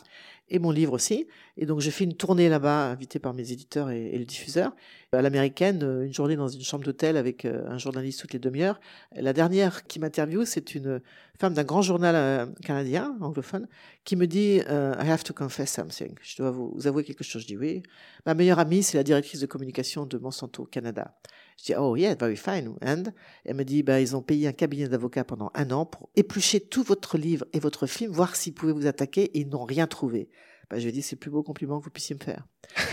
et 0.48 0.58
mon 0.58 0.70
livre 0.70 0.92
aussi. 0.92 1.26
Et 1.56 1.66
donc 1.66 1.80
j'ai 1.80 1.90
fait 1.90 2.04
une 2.04 2.14
tournée 2.14 2.48
là-bas, 2.48 2.90
invité 2.90 3.18
par 3.18 3.34
mes 3.34 3.52
éditeurs 3.52 3.90
et, 3.90 4.16
le 4.16 4.24
diffuseur, 4.24 4.74
à 5.12 5.20
l'américaine, 5.22 5.82
euh, 5.82 6.04
une 6.04 6.14
journée 6.14 6.36
dans 6.36 6.48
une 6.48 6.62
chambre 6.62 6.84
d'hôtel 6.84 7.16
avec 7.16 7.44
euh, 7.44 7.64
un 7.68 7.78
journaliste 7.78 8.20
toutes 8.20 8.32
les 8.32 8.38
demi-heures. 8.38 8.80
La 9.14 9.32
dernière 9.32 9.84
qui 9.86 9.98
m'interviewe, 9.98 10.44
c'est 10.44 10.74
une 10.74 11.00
femme 11.38 11.54
d'un 11.54 11.64
grand 11.64 11.82
journal 11.82 12.14
euh, 12.14 12.46
canadien, 12.62 13.16
anglophone, 13.20 13.66
qui 14.04 14.16
me 14.16 14.26
dit 14.26 14.60
I 14.68 15.10
have 15.10 15.24
to 15.24 15.34
confess 15.34 15.72
something. 15.72 16.14
Je 16.22 16.36
dois 16.36 16.50
vous, 16.50 16.72
vous 16.74 16.86
avouer 16.86 17.04
quelque 17.04 17.24
chose. 17.24 17.42
Je 17.42 17.46
dis 17.48 17.56
oui. 17.56 17.82
Ma 18.24 18.34
meilleure 18.34 18.58
amie, 18.58 18.82
c'est 18.82 18.96
la 18.96 19.04
directrice 19.04 19.40
de 19.40 19.46
communication 19.46 20.06
de 20.06 20.18
Monsanto 20.18 20.64
Canada. 20.64 21.14
Je 21.62 21.66
dis, 21.66 21.74
oh 21.78 21.94
yeah, 21.94 22.16
very 22.16 22.36
fine. 22.36 22.74
And 22.84 23.04
elle 23.44 23.54
me 23.54 23.62
dit, 23.62 23.84
bah, 23.84 24.00
ils 24.00 24.16
ont 24.16 24.22
payé 24.22 24.48
un 24.48 24.52
cabinet 24.52 24.88
d'avocats 24.88 25.22
pendant 25.22 25.52
un 25.54 25.70
an 25.70 25.86
pour 25.86 26.08
éplucher 26.16 26.58
tout 26.58 26.82
votre 26.82 27.16
livre 27.16 27.46
et 27.52 27.60
votre 27.60 27.86
film, 27.86 28.10
voir 28.10 28.34
s'ils 28.34 28.52
pouvaient 28.52 28.72
vous 28.72 28.88
attaquer 28.88 29.22
et 29.22 29.40
ils 29.40 29.48
n'ont 29.48 29.64
rien 29.64 29.86
trouvé. 29.86 30.28
Bah, 30.68 30.78
je 30.78 30.82
lui 30.82 30.88
ai 30.88 30.92
dit, 30.92 31.02
c'est 31.02 31.14
le 31.14 31.20
plus 31.20 31.30
beau 31.30 31.44
compliment 31.44 31.78
que 31.78 31.84
vous 31.84 31.90
puissiez 31.90 32.16
me 32.16 32.24
faire. 32.24 32.48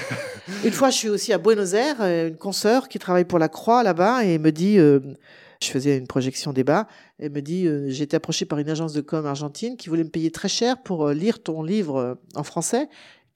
une 0.65 0.71
fois, 0.71 0.91
je 0.91 0.97
suis 0.97 1.09
aussi 1.09 1.33
à 1.33 1.39
Buenos 1.39 1.73
Aires, 1.73 1.99
euh, 2.01 2.27
une 2.27 2.37
consoeur 2.37 2.89
qui 2.89 2.99
travaille 2.99 3.25
pour 3.25 3.39
la 3.39 3.49
Croix 3.49 3.81
là-bas 3.81 4.23
et 4.23 4.37
me 4.37 4.51
dit, 4.51 4.77
euh, 4.77 4.99
je 5.63 5.69
faisais 5.69 5.97
une 5.97 6.05
projection 6.05 6.53
débat, 6.53 6.87
elle 7.17 7.31
me 7.31 7.41
dit, 7.41 7.65
euh, 7.65 7.89
j'ai 7.89 8.03
été 8.03 8.15
approchée 8.15 8.45
par 8.45 8.59
une 8.59 8.69
agence 8.69 8.93
de 8.93 9.01
com 9.01 9.25
argentine 9.25 9.77
qui 9.77 9.89
voulait 9.89 10.03
me 10.03 10.09
payer 10.09 10.29
très 10.29 10.47
cher 10.47 10.83
pour 10.83 11.09
lire 11.09 11.41
ton 11.41 11.63
livre 11.63 12.19
en 12.35 12.43
français 12.43 12.87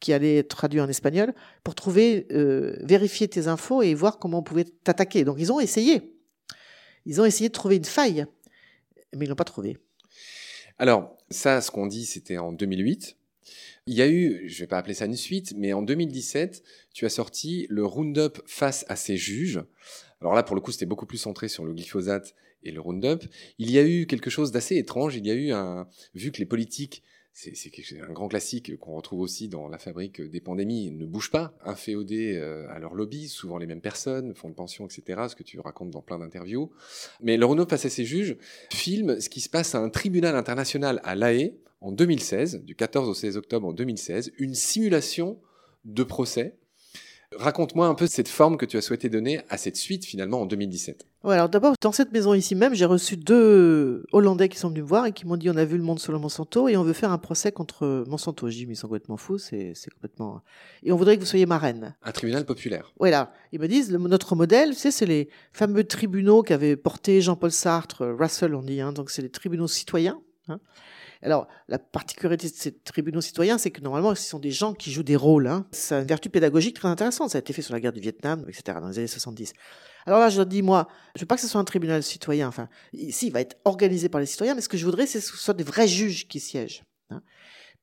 qui 0.04 0.12
allait 0.12 0.40
être 0.40 0.50
traduit 0.50 0.82
en 0.82 0.90
espagnol 0.90 1.34
pour 1.64 1.76
trouver, 1.76 2.28
euh, 2.32 2.76
vérifier 2.82 3.30
tes 3.30 3.48
infos 3.48 3.82
et 3.82 3.94
voir 3.94 4.20
comment 4.20 4.40
on 4.40 4.44
pouvait 4.44 4.66
t'attaquer. 4.66 5.24
Donc 5.24 5.38
ils 5.40 5.52
ont 5.54 5.62
essayé. 5.62 6.14
Ils 7.06 7.22
ont 7.22 7.26
essayé 7.26 7.48
de 7.48 7.54
trouver 7.54 7.78
une 7.78 7.86
faille, 7.86 8.26
mais 9.16 9.26
ils 9.26 9.30
l'ont 9.30 9.36
pas 9.36 9.46
trouvé. 9.46 9.78
Alors 10.78 11.18
ça, 11.30 11.62
ce 11.62 11.72
qu'on 11.72 11.88
dit, 11.88 12.06
c'était 12.06 12.38
en 12.38 12.52
2008. 12.52 13.16
Il 13.88 13.94
y 13.94 14.02
a 14.02 14.10
eu, 14.10 14.44
je 14.50 14.60
vais 14.60 14.68
pas 14.68 14.78
appeler 14.78 14.94
ça 14.94 15.06
une 15.06 15.16
suite, 15.16 15.54
mais 15.56 15.72
en 15.72 15.82
2017, 15.82 16.64
tu 16.94 17.06
as 17.06 17.10
sorti 17.10 17.66
le 17.70 17.86
Roundup 17.86 18.42
face 18.46 18.86
à 18.90 18.98
ses 18.98 19.16
juges. 19.16 19.62
Alors 20.20 20.34
là, 20.34 20.44
pour 20.44 20.56
le 20.56 20.62
coup, 20.62 20.74
c'était 20.74 20.86
beaucoup 20.86 21.06
plus 21.06 21.18
centré 21.18 21.48
sur 21.48 21.64
le 21.64 21.74
glyphosate 21.74 22.36
et 22.64 22.72
le 22.72 22.82
Roundup. 22.82 23.24
Il 23.58 23.72
y 23.72 23.80
a 23.80 23.86
eu 23.86 24.06
quelque 24.06 24.30
chose 24.30 24.52
d'assez 24.52 24.76
étrange. 24.76 25.16
Il 25.16 25.26
y 25.26 25.32
a 25.32 25.34
eu 25.34 25.52
un, 25.52 25.88
vu 26.14 26.34
que 26.34 26.40
les 26.40 26.46
politiques 26.46 27.04
c'est 27.34 28.00
un 28.00 28.14
grand 28.14 28.28
classique 28.28 28.78
qu'on 28.78 28.96
retrouve 28.96 29.22
aussi 29.22 29.48
dans 29.48 29.68
la 29.68 29.80
fabrique 29.80 30.22
des 30.22 30.40
pandémies, 30.40 30.92
ne 30.92 31.06
bougent 31.06 31.32
pas, 31.32 31.58
inféodés 31.66 32.36
euh, 32.38 32.70
à 32.70 32.78
leur 32.78 32.94
lobby, 32.94 33.28
souvent 33.28 33.58
les 33.58 33.66
mêmes 33.66 33.82
personnes, 33.82 34.36
fonds 34.36 34.50
de 34.50 34.54
pension, 34.54 34.86
etc., 34.86 35.24
ce 35.30 35.36
que 35.36 35.42
tu 35.42 35.60
racontes 35.60 35.90
dans 35.90 36.04
plein 36.04 36.20
d'interviews. 36.20 36.72
Mais 37.22 37.38
le 37.38 37.46
Renault 37.46 37.68
face 37.68 37.86
à 37.86 37.90
ses 37.90 38.06
juges 38.06 38.38
filme 38.72 39.20
ce 39.20 39.30
qui 39.30 39.42
se 39.42 39.50
passe 39.50 39.74
à 39.74 39.80
un 39.80 39.90
tribunal 39.90 40.36
international 40.36 41.02
à 41.04 41.16
La 41.16 41.34
Haye 41.34 41.56
en 41.82 41.92
2016, 41.92 42.64
du 42.64 42.76
14 42.76 43.10
au 43.10 43.14
16 43.14 43.38
octobre 43.38 43.74
2016, 43.74 44.32
une 44.38 44.54
simulation 44.54 45.40
de 45.86 46.04
procès 46.04 46.56
Raconte-moi 47.38 47.88
un 47.88 47.96
peu 47.96 48.08
cette 48.08 48.28
forme 48.28 48.58
que 48.58 48.66
tu 48.66 48.78
as 48.78 48.82
souhaité 48.82 49.10
donner 49.10 49.42
à 49.50 49.58
cette 49.58 49.78
suite 49.78 50.06
finalement 50.06 50.42
en 50.42 50.46
2017. 50.46 51.06
Ouais, 51.24 51.36
alors 51.36 51.48
d'abord, 51.48 51.74
dans 51.80 51.94
cette 51.94 52.12
maison 52.12 52.34
ici 52.34 52.54
même, 52.54 52.74
j'ai 52.74 52.86
reçu 52.86 53.16
deux 53.16 54.06
Hollandais 54.12 54.50
qui 54.50 54.58
sont 54.58 54.70
venus 54.70 54.84
me 54.84 54.88
voir 54.88 55.06
et 55.06 55.14
qui 55.14 55.26
m'ont 55.26 55.38
dit 55.38 55.50
on 55.50 55.56
a 55.56 55.64
vu 55.64 55.78
le 55.78 55.84
monde 55.84 56.00
selon 56.00 56.20
Monsanto 56.20 56.68
et 56.68 56.76
on 56.76 56.84
veut 56.84 56.94
faire 56.94 57.12
un 57.12 57.18
procès 57.18 57.52
contre 57.52 58.04
Monsanto. 58.08 58.50
J'ai 58.50 58.60
dit 58.60 58.66
mais 58.66 58.74
ils 58.74 58.78
sont 58.78 58.88
complètement 58.88 59.18
fous, 59.18 59.38
c'est 59.38 59.74
complètement... 59.94 60.42
Et 60.84 60.92
on 60.92 60.98
voudrait 60.98 61.16
que 61.16 61.22
vous 61.22 61.28
soyez 61.28 61.46
marraine. 61.46 61.96
Un 62.04 62.12
tribunal 62.12 62.46
populaire. 62.46 62.92
Voilà. 63.00 63.32
Ils 63.54 63.60
me 63.60 63.68
disent, 63.68 63.92
notre 63.92 64.36
modèle, 64.36 64.72
tu 64.72 64.76
sais, 64.76 64.92
c'est 64.92 65.06
les 65.06 65.30
fameux 65.54 65.86
tribunaux 65.86 66.44
qu'avait 66.44 66.76
porté 66.76 67.22
Jean-Paul 67.22 67.52
Sartre, 67.52 68.04
Russell 68.20 68.54
on 68.54 68.64
dit, 68.64 68.82
hein, 68.82 68.92
donc 68.92 69.10
c'est 69.10 69.22
les 69.22 69.30
tribunaux 69.30 69.68
citoyens. 69.68 70.20
Hein. 70.50 70.60
Alors, 71.24 71.48
la 71.70 71.80
particularité 71.80 72.50
de 72.50 72.54
ces 72.54 72.74
tribunaux 72.74 73.22
citoyens, 73.22 73.58
c'est 73.58 73.72
que 73.72 73.80
normalement, 73.80 74.14
ce 74.14 74.24
sont 74.24 74.40
des 74.40 74.52
gens 74.52 74.74
qui 74.74 74.92
jouent 74.92 75.04
des 75.04 75.16
rôles. 75.16 75.48
Hein. 75.48 75.66
C'est 75.72 75.96
une 75.96 76.06
vertu 76.06 76.30
pédagogique 76.30 76.76
très 76.76 76.90
intéressante. 76.90 77.30
Ça 77.30 77.38
a 77.38 77.40
été 77.40 77.54
fait 77.54 77.62
sur 77.62 77.74
la 77.74 77.80
guerre 77.80 77.94
du 77.94 78.02
Vietnam, 78.02 78.46
etc., 78.50 78.78
dans 78.82 78.90
les 78.90 79.00
années 79.00 79.08
70. 79.08 79.54
Alors 80.06 80.20
là, 80.20 80.30
je 80.30 80.42
dis, 80.42 80.62
moi, 80.62 80.90
je 81.16 81.22
veux 81.22 81.26
pas 81.26 81.36
que 81.36 81.42
ce 81.42 81.48
soit 81.48 81.62
un 81.62 81.66
tribunal 81.66 82.04
citoyen. 82.04 82.50
Enfin, 82.50 82.68
ici, 82.92 83.28
il 83.28 83.34
va 83.34 83.40
être 83.40 83.58
organisé 83.64 84.10
par 84.10 84.20
les 84.20 84.28
citoyens, 84.28 84.54
mais 84.54 84.62
ce 84.62 84.68
que 84.68 84.76
je 84.76 84.84
voudrais, 84.84 85.08
c'est 85.08 85.20
que 85.20 85.26
ce 85.26 85.38
soit 85.38 85.54
des 85.54 85.64
vrais 85.64 85.88
juges 85.88 86.28
qui 86.28 86.42
siègent. 86.42 86.84
Hein, 87.10 87.22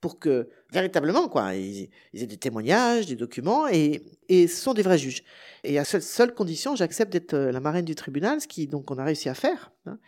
pour 0.02 0.18
que, 0.18 0.48
véritablement, 0.72 1.28
quoi, 1.28 1.54
ils, 1.54 1.90
aient 2.14 2.26
des 2.26 2.36
témoignages, 2.36 3.06
des 3.06 3.16
documents, 3.16 3.68
et, 3.68 4.02
ce 4.28 4.46
sont 4.48 4.74
des 4.74 4.82
vrais 4.82 4.98
juges. 4.98 5.22
Et 5.64 5.78
à 5.78 5.84
seule, 5.84 6.02
seule 6.02 6.34
condition, 6.34 6.76
j'accepte 6.76 7.12
d'être 7.12 7.34
euh, 7.34 7.52
la 7.52 7.60
marraine 7.60 7.84
du 7.84 7.94
tribunal, 7.94 8.40
ce 8.40 8.48
qui, 8.48 8.66
donc, 8.66 8.90
on 8.90 8.98
a 8.98 9.04
réussi 9.04 9.30
à 9.30 9.34
faire. 9.34 9.72
Hein, 9.86 9.98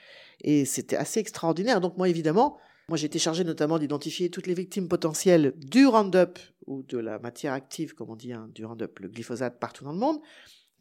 et 0.42 0.66
c'était 0.66 0.96
assez 0.96 1.20
extraordinaire. 1.20 1.80
Donc, 1.80 1.96
moi, 1.96 2.08
évidemment, 2.08 2.58
moi, 2.88 2.98
j'ai 2.98 3.06
été 3.06 3.18
chargé 3.18 3.44
notamment 3.44 3.78
d'identifier 3.78 4.28
toutes 4.30 4.46
les 4.46 4.54
victimes 4.54 4.88
potentielles 4.88 5.54
du 5.56 5.86
Roundup 5.86 6.38
ou 6.66 6.82
de 6.82 6.98
la 6.98 7.18
matière 7.18 7.52
active, 7.52 7.94
comme 7.94 8.10
on 8.10 8.16
dit, 8.16 8.32
hein, 8.32 8.48
du 8.54 8.64
Roundup, 8.64 8.98
le 8.98 9.08
glyphosate 9.08 9.58
partout 9.58 9.84
dans 9.84 9.92
le 9.92 9.98
monde, 9.98 10.20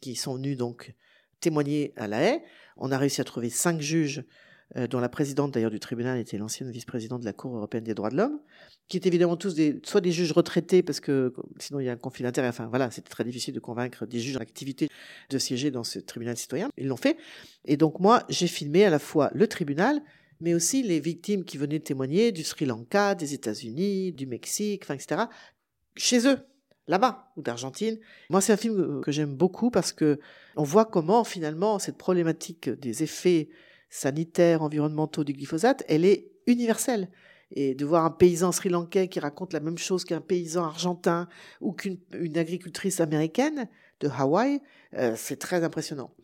qui 0.00 0.16
sont 0.16 0.34
venus 0.34 0.56
donc 0.56 0.94
témoigner 1.40 1.92
à 1.96 2.08
la 2.08 2.22
haie. 2.22 2.42
On 2.76 2.90
a 2.92 2.98
réussi 2.98 3.20
à 3.20 3.24
trouver 3.24 3.50
cinq 3.50 3.80
juges, 3.80 4.24
euh, 4.76 4.86
dont 4.86 5.00
la 5.00 5.08
présidente 5.08 5.52
d'ailleurs 5.52 5.70
du 5.70 5.80
tribunal 5.80 6.18
était 6.18 6.38
l'ancienne 6.38 6.70
vice-présidente 6.70 7.20
de 7.20 7.26
la 7.26 7.32
Cour 7.32 7.54
européenne 7.56 7.84
des 7.84 7.94
droits 7.94 8.10
de 8.10 8.16
l'homme, 8.16 8.40
qui 8.88 8.96
étaient 8.96 9.08
évidemment 9.08 9.36
tous 9.36 9.54
des, 9.54 9.80
soit 9.84 10.00
des 10.00 10.12
juges 10.12 10.32
retraités, 10.32 10.82
parce 10.82 11.00
que 11.00 11.34
sinon 11.58 11.80
il 11.80 11.86
y 11.86 11.88
a 11.88 11.92
un 11.92 11.96
conflit 11.96 12.24
d'intérêt. 12.24 12.48
Enfin 12.48 12.68
voilà, 12.68 12.90
c'était 12.90 13.10
très 13.10 13.24
difficile 13.24 13.54
de 13.54 13.60
convaincre 13.60 14.06
des 14.06 14.18
juges 14.18 14.36
en 14.36 14.40
activité 14.40 14.88
de 15.30 15.38
siéger 15.38 15.70
dans 15.70 15.84
ce 15.84 15.98
tribunal 15.98 16.36
citoyen. 16.36 16.70
Ils 16.78 16.86
l'ont 16.86 16.96
fait. 16.96 17.18
Et 17.64 17.76
donc 17.76 18.00
moi, 18.00 18.24
j'ai 18.28 18.46
filmé 18.46 18.84
à 18.84 18.90
la 18.90 18.98
fois 18.98 19.30
le 19.34 19.46
tribunal, 19.46 20.02
mais 20.42 20.54
aussi 20.54 20.82
les 20.82 21.00
victimes 21.00 21.44
qui 21.44 21.56
venaient 21.56 21.80
témoigner 21.80 22.32
du 22.32 22.42
Sri 22.42 22.66
Lanka, 22.66 23.14
des 23.14 23.32
États-Unis, 23.32 24.12
du 24.12 24.26
Mexique, 24.26 24.90
etc., 24.90 25.22
chez 25.96 26.26
eux, 26.26 26.38
là-bas, 26.88 27.32
ou 27.36 27.42
d'Argentine. 27.42 27.98
Moi, 28.28 28.40
c'est 28.40 28.52
un 28.52 28.56
film 28.56 29.00
que 29.02 29.12
j'aime 29.12 29.34
beaucoup 29.36 29.70
parce 29.70 29.92
que 29.92 30.18
on 30.56 30.64
voit 30.64 30.84
comment, 30.84 31.22
finalement, 31.22 31.78
cette 31.78 31.96
problématique 31.96 32.68
des 32.68 33.04
effets 33.04 33.50
sanitaires, 33.88 34.62
environnementaux 34.62 35.22
du 35.22 35.32
glyphosate, 35.32 35.84
elle 35.88 36.04
est 36.04 36.32
universelle. 36.46 37.08
Et 37.54 37.74
de 37.74 37.84
voir 37.84 38.04
un 38.04 38.10
paysan 38.10 38.50
sri-lankais 38.50 39.08
qui 39.08 39.20
raconte 39.20 39.52
la 39.52 39.60
même 39.60 39.78
chose 39.78 40.04
qu'un 40.04 40.22
paysan 40.22 40.64
argentin 40.64 41.28
ou 41.60 41.72
qu'une 41.72 41.98
agricultrice 42.36 43.00
américaine 43.00 43.68
de 44.00 44.08
Hawaï, 44.08 44.60
euh, 44.94 45.14
c'est 45.16 45.36
très 45.36 45.62
impressionnant. 45.62 46.14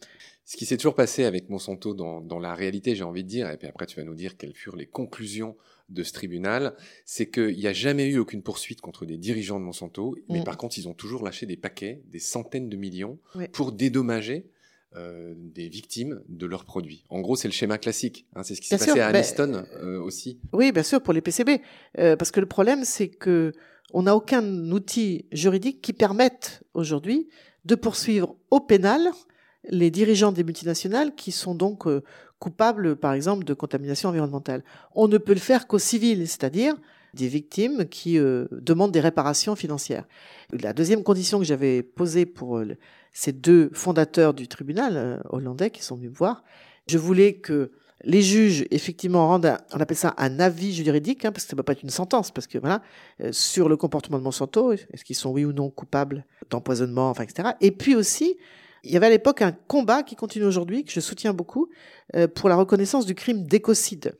Ce 0.48 0.56
qui 0.56 0.64
s'est 0.64 0.78
toujours 0.78 0.94
passé 0.94 1.24
avec 1.24 1.50
Monsanto 1.50 1.92
dans, 1.92 2.38
la 2.38 2.54
réalité, 2.54 2.94
j'ai 2.94 3.04
envie 3.04 3.22
de 3.22 3.28
dire, 3.28 3.50
et 3.50 3.58
puis 3.58 3.68
après 3.68 3.84
tu 3.84 3.96
vas 3.96 4.04
nous 4.04 4.14
dire 4.14 4.38
quelles 4.38 4.54
furent 4.54 4.76
les 4.76 4.86
conclusions 4.86 5.58
de 5.90 6.02
ce 6.02 6.14
tribunal, 6.14 6.74
c'est 7.04 7.28
qu'il 7.28 7.54
n'y 7.54 7.66
a 7.66 7.74
jamais 7.74 8.06
eu 8.06 8.16
aucune 8.16 8.42
poursuite 8.42 8.80
contre 8.80 9.04
des 9.04 9.18
dirigeants 9.18 9.60
de 9.60 9.64
Monsanto, 9.66 10.16
mais 10.30 10.40
mm. 10.40 10.44
par 10.44 10.56
contre 10.56 10.78
ils 10.78 10.88
ont 10.88 10.94
toujours 10.94 11.22
lâché 11.22 11.44
des 11.44 11.58
paquets, 11.58 12.00
des 12.06 12.18
centaines 12.18 12.70
de 12.70 12.78
millions, 12.78 13.18
pour 13.52 13.72
dédommager 13.72 14.46
euh, 14.96 15.34
des 15.36 15.68
victimes 15.68 16.22
de 16.30 16.46
leurs 16.46 16.64
produits. 16.64 17.04
En 17.10 17.20
gros, 17.20 17.36
c'est 17.36 17.48
le 17.48 17.52
schéma 17.52 17.76
classique. 17.76 18.26
Hein, 18.34 18.42
c'est 18.42 18.54
ce 18.54 18.62
qui 18.62 18.68
s'est 18.68 18.78
passé 18.78 19.00
à 19.00 19.08
Aniston 19.08 19.66
euh, 19.82 20.00
aussi. 20.00 20.40
Oui, 20.54 20.72
bien 20.72 20.82
sûr, 20.82 21.02
pour 21.02 21.12
les 21.12 21.20
PCB. 21.20 21.60
Euh, 21.98 22.16
parce 22.16 22.30
que 22.30 22.40
le 22.40 22.46
problème, 22.46 22.86
c'est 22.86 23.08
que 23.08 23.52
on 23.92 24.04
n'a 24.04 24.16
aucun 24.16 24.42
outil 24.70 25.26
juridique 25.30 25.82
qui 25.82 25.92
permette 25.92 26.64
aujourd'hui 26.72 27.28
de 27.66 27.74
poursuivre 27.74 28.34
au 28.50 28.60
pénal 28.60 29.10
les 29.64 29.90
dirigeants 29.90 30.32
des 30.32 30.44
multinationales 30.44 31.14
qui 31.14 31.32
sont 31.32 31.54
donc 31.54 31.86
euh, 31.86 32.02
coupables, 32.38 32.96
par 32.96 33.12
exemple, 33.12 33.44
de 33.44 33.54
contamination 33.54 34.08
environnementale. 34.08 34.62
On 34.94 35.08
ne 35.08 35.18
peut 35.18 35.34
le 35.34 35.40
faire 35.40 35.66
qu'aux 35.66 35.78
civils, 35.78 36.26
c'est-à-dire 36.28 36.74
des 37.14 37.28
victimes 37.28 37.86
qui 37.86 38.18
euh, 38.18 38.46
demandent 38.52 38.92
des 38.92 39.00
réparations 39.00 39.56
financières. 39.56 40.06
La 40.52 40.72
deuxième 40.72 41.02
condition 41.02 41.38
que 41.38 41.44
j'avais 41.44 41.82
posée 41.82 42.26
pour 42.26 42.58
euh, 42.58 42.76
ces 43.12 43.32
deux 43.32 43.70
fondateurs 43.72 44.34
du 44.34 44.46
tribunal 44.46 45.22
hollandais 45.30 45.70
qui 45.70 45.82
sont 45.82 45.96
venus 45.96 46.10
me 46.10 46.16
voir, 46.16 46.44
je 46.86 46.98
voulais 46.98 47.34
que 47.34 47.72
les 48.04 48.22
juges, 48.22 48.64
effectivement, 48.70 49.26
rendent, 49.26 49.56
on 49.72 49.80
appelle 49.80 49.96
ça 49.96 50.14
un 50.18 50.38
avis 50.38 50.72
juridique, 50.72 51.24
hein, 51.24 51.32
parce 51.32 51.44
que 51.44 51.50
ça 51.50 51.56
ne 51.56 51.58
peut 51.58 51.64
pas 51.64 51.72
être 51.72 51.82
une 51.82 51.90
sentence, 51.90 52.30
parce 52.30 52.46
que 52.46 52.58
voilà, 52.58 52.80
sur 53.32 53.68
le 53.68 53.76
comportement 53.76 54.18
de 54.18 54.22
Monsanto, 54.22 54.72
est-ce 54.72 55.02
qu'ils 55.02 55.16
sont 55.16 55.30
oui 55.30 55.44
ou 55.44 55.52
non 55.52 55.68
coupables 55.68 56.24
d'empoisonnement, 56.48 57.10
enfin, 57.10 57.24
etc. 57.24 57.50
Et 57.60 57.72
puis 57.72 57.96
aussi, 57.96 58.36
il 58.84 58.92
y 58.92 58.96
avait 58.96 59.06
à 59.06 59.10
l'époque 59.10 59.42
un 59.42 59.52
combat 59.52 60.02
qui 60.02 60.16
continue 60.16 60.44
aujourd'hui, 60.44 60.84
que 60.84 60.92
je 60.92 61.00
soutiens 61.00 61.32
beaucoup, 61.32 61.68
euh, 62.16 62.28
pour 62.28 62.48
la 62.48 62.56
reconnaissance 62.56 63.06
du 63.06 63.14
crime 63.14 63.44
d'écocide. 63.44 64.16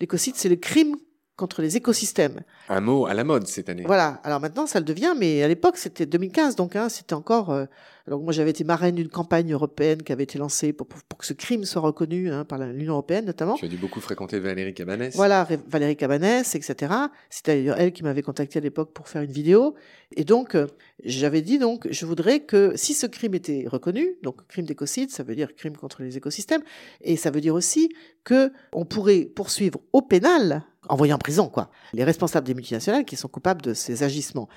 L'écocide, 0.00 0.34
c'est 0.36 0.48
le 0.48 0.56
crime 0.56 0.96
contre 1.40 1.62
les 1.62 1.78
écosystèmes. 1.78 2.42
Un 2.68 2.80
mot 2.80 3.06
à 3.06 3.14
la 3.14 3.24
mode 3.24 3.46
cette 3.46 3.70
année. 3.70 3.84
Voilà. 3.86 4.20
Alors 4.24 4.40
maintenant, 4.40 4.66
ça 4.66 4.78
le 4.78 4.84
devient, 4.84 5.14
mais 5.18 5.42
à 5.42 5.48
l'époque, 5.48 5.78
c'était 5.78 6.04
2015, 6.04 6.54
donc 6.54 6.76
hein, 6.76 6.90
c'était 6.90 7.14
encore. 7.14 7.50
Euh, 7.50 7.64
alors 8.06 8.20
moi, 8.20 8.32
j'avais 8.32 8.50
été 8.50 8.64
marraine 8.64 8.94
d'une 8.94 9.08
campagne 9.08 9.52
européenne 9.52 10.02
qui 10.02 10.12
avait 10.12 10.24
été 10.24 10.38
lancée 10.38 10.72
pour, 10.72 10.86
pour, 10.86 11.18
que 11.18 11.24
ce 11.24 11.32
crime 11.32 11.64
soit 11.64 11.80
reconnu 11.80 12.30
hein, 12.30 12.44
par 12.44 12.58
l'Union 12.58 12.94
européenne, 12.94 13.24
notamment. 13.24 13.54
Tu 13.54 13.64
as 13.64 13.68
dû 13.68 13.76
beaucoup 13.76 14.00
fréquenter 14.00 14.38
Valérie 14.38 14.74
Cabanès. 14.74 15.14
Voilà, 15.16 15.46
Valérie 15.68 15.96
Cabanès, 15.96 16.54
etc. 16.54 16.92
C'était 17.30 17.56
d'ailleurs 17.56 17.78
elle 17.78 17.92
qui 17.92 18.02
m'avait 18.02 18.22
contacté 18.22 18.58
à 18.58 18.62
l'époque 18.62 18.92
pour 18.92 19.08
faire 19.08 19.22
une 19.22 19.32
vidéo. 19.32 19.74
Et 20.16 20.24
donc, 20.24 20.56
euh, 20.56 20.66
j'avais 21.04 21.40
dit 21.40 21.58
donc, 21.58 21.86
je 21.90 22.04
voudrais 22.04 22.40
que 22.40 22.72
si 22.74 22.94
ce 22.94 23.06
crime 23.06 23.34
était 23.34 23.64
reconnu, 23.68 24.16
donc 24.22 24.46
crime 24.48 24.66
d'écocide, 24.66 25.10
ça 25.10 25.22
veut 25.22 25.34
dire 25.34 25.54
crime 25.54 25.76
contre 25.76 26.02
les 26.02 26.16
écosystèmes, 26.16 26.62
et 27.02 27.16
ça 27.16 27.30
veut 27.30 27.40
dire 27.40 27.54
aussi 27.54 27.90
que 28.24 28.52
on 28.72 28.84
pourrait 28.84 29.24
poursuivre 29.24 29.80
au 29.92 30.02
pénal 30.02 30.64
envoyer 30.92 31.12
en 31.12 31.18
prison, 31.18 31.48
quoi. 31.48 31.70
Les 31.92 32.04
responsables 32.04 32.46
des 32.46 32.54
multinationales 32.54 33.04
qui 33.04 33.16
sont 33.16 33.28
coupables 33.28 33.62
de 33.62 33.74
ces 33.74 34.02
agissements. 34.02 34.48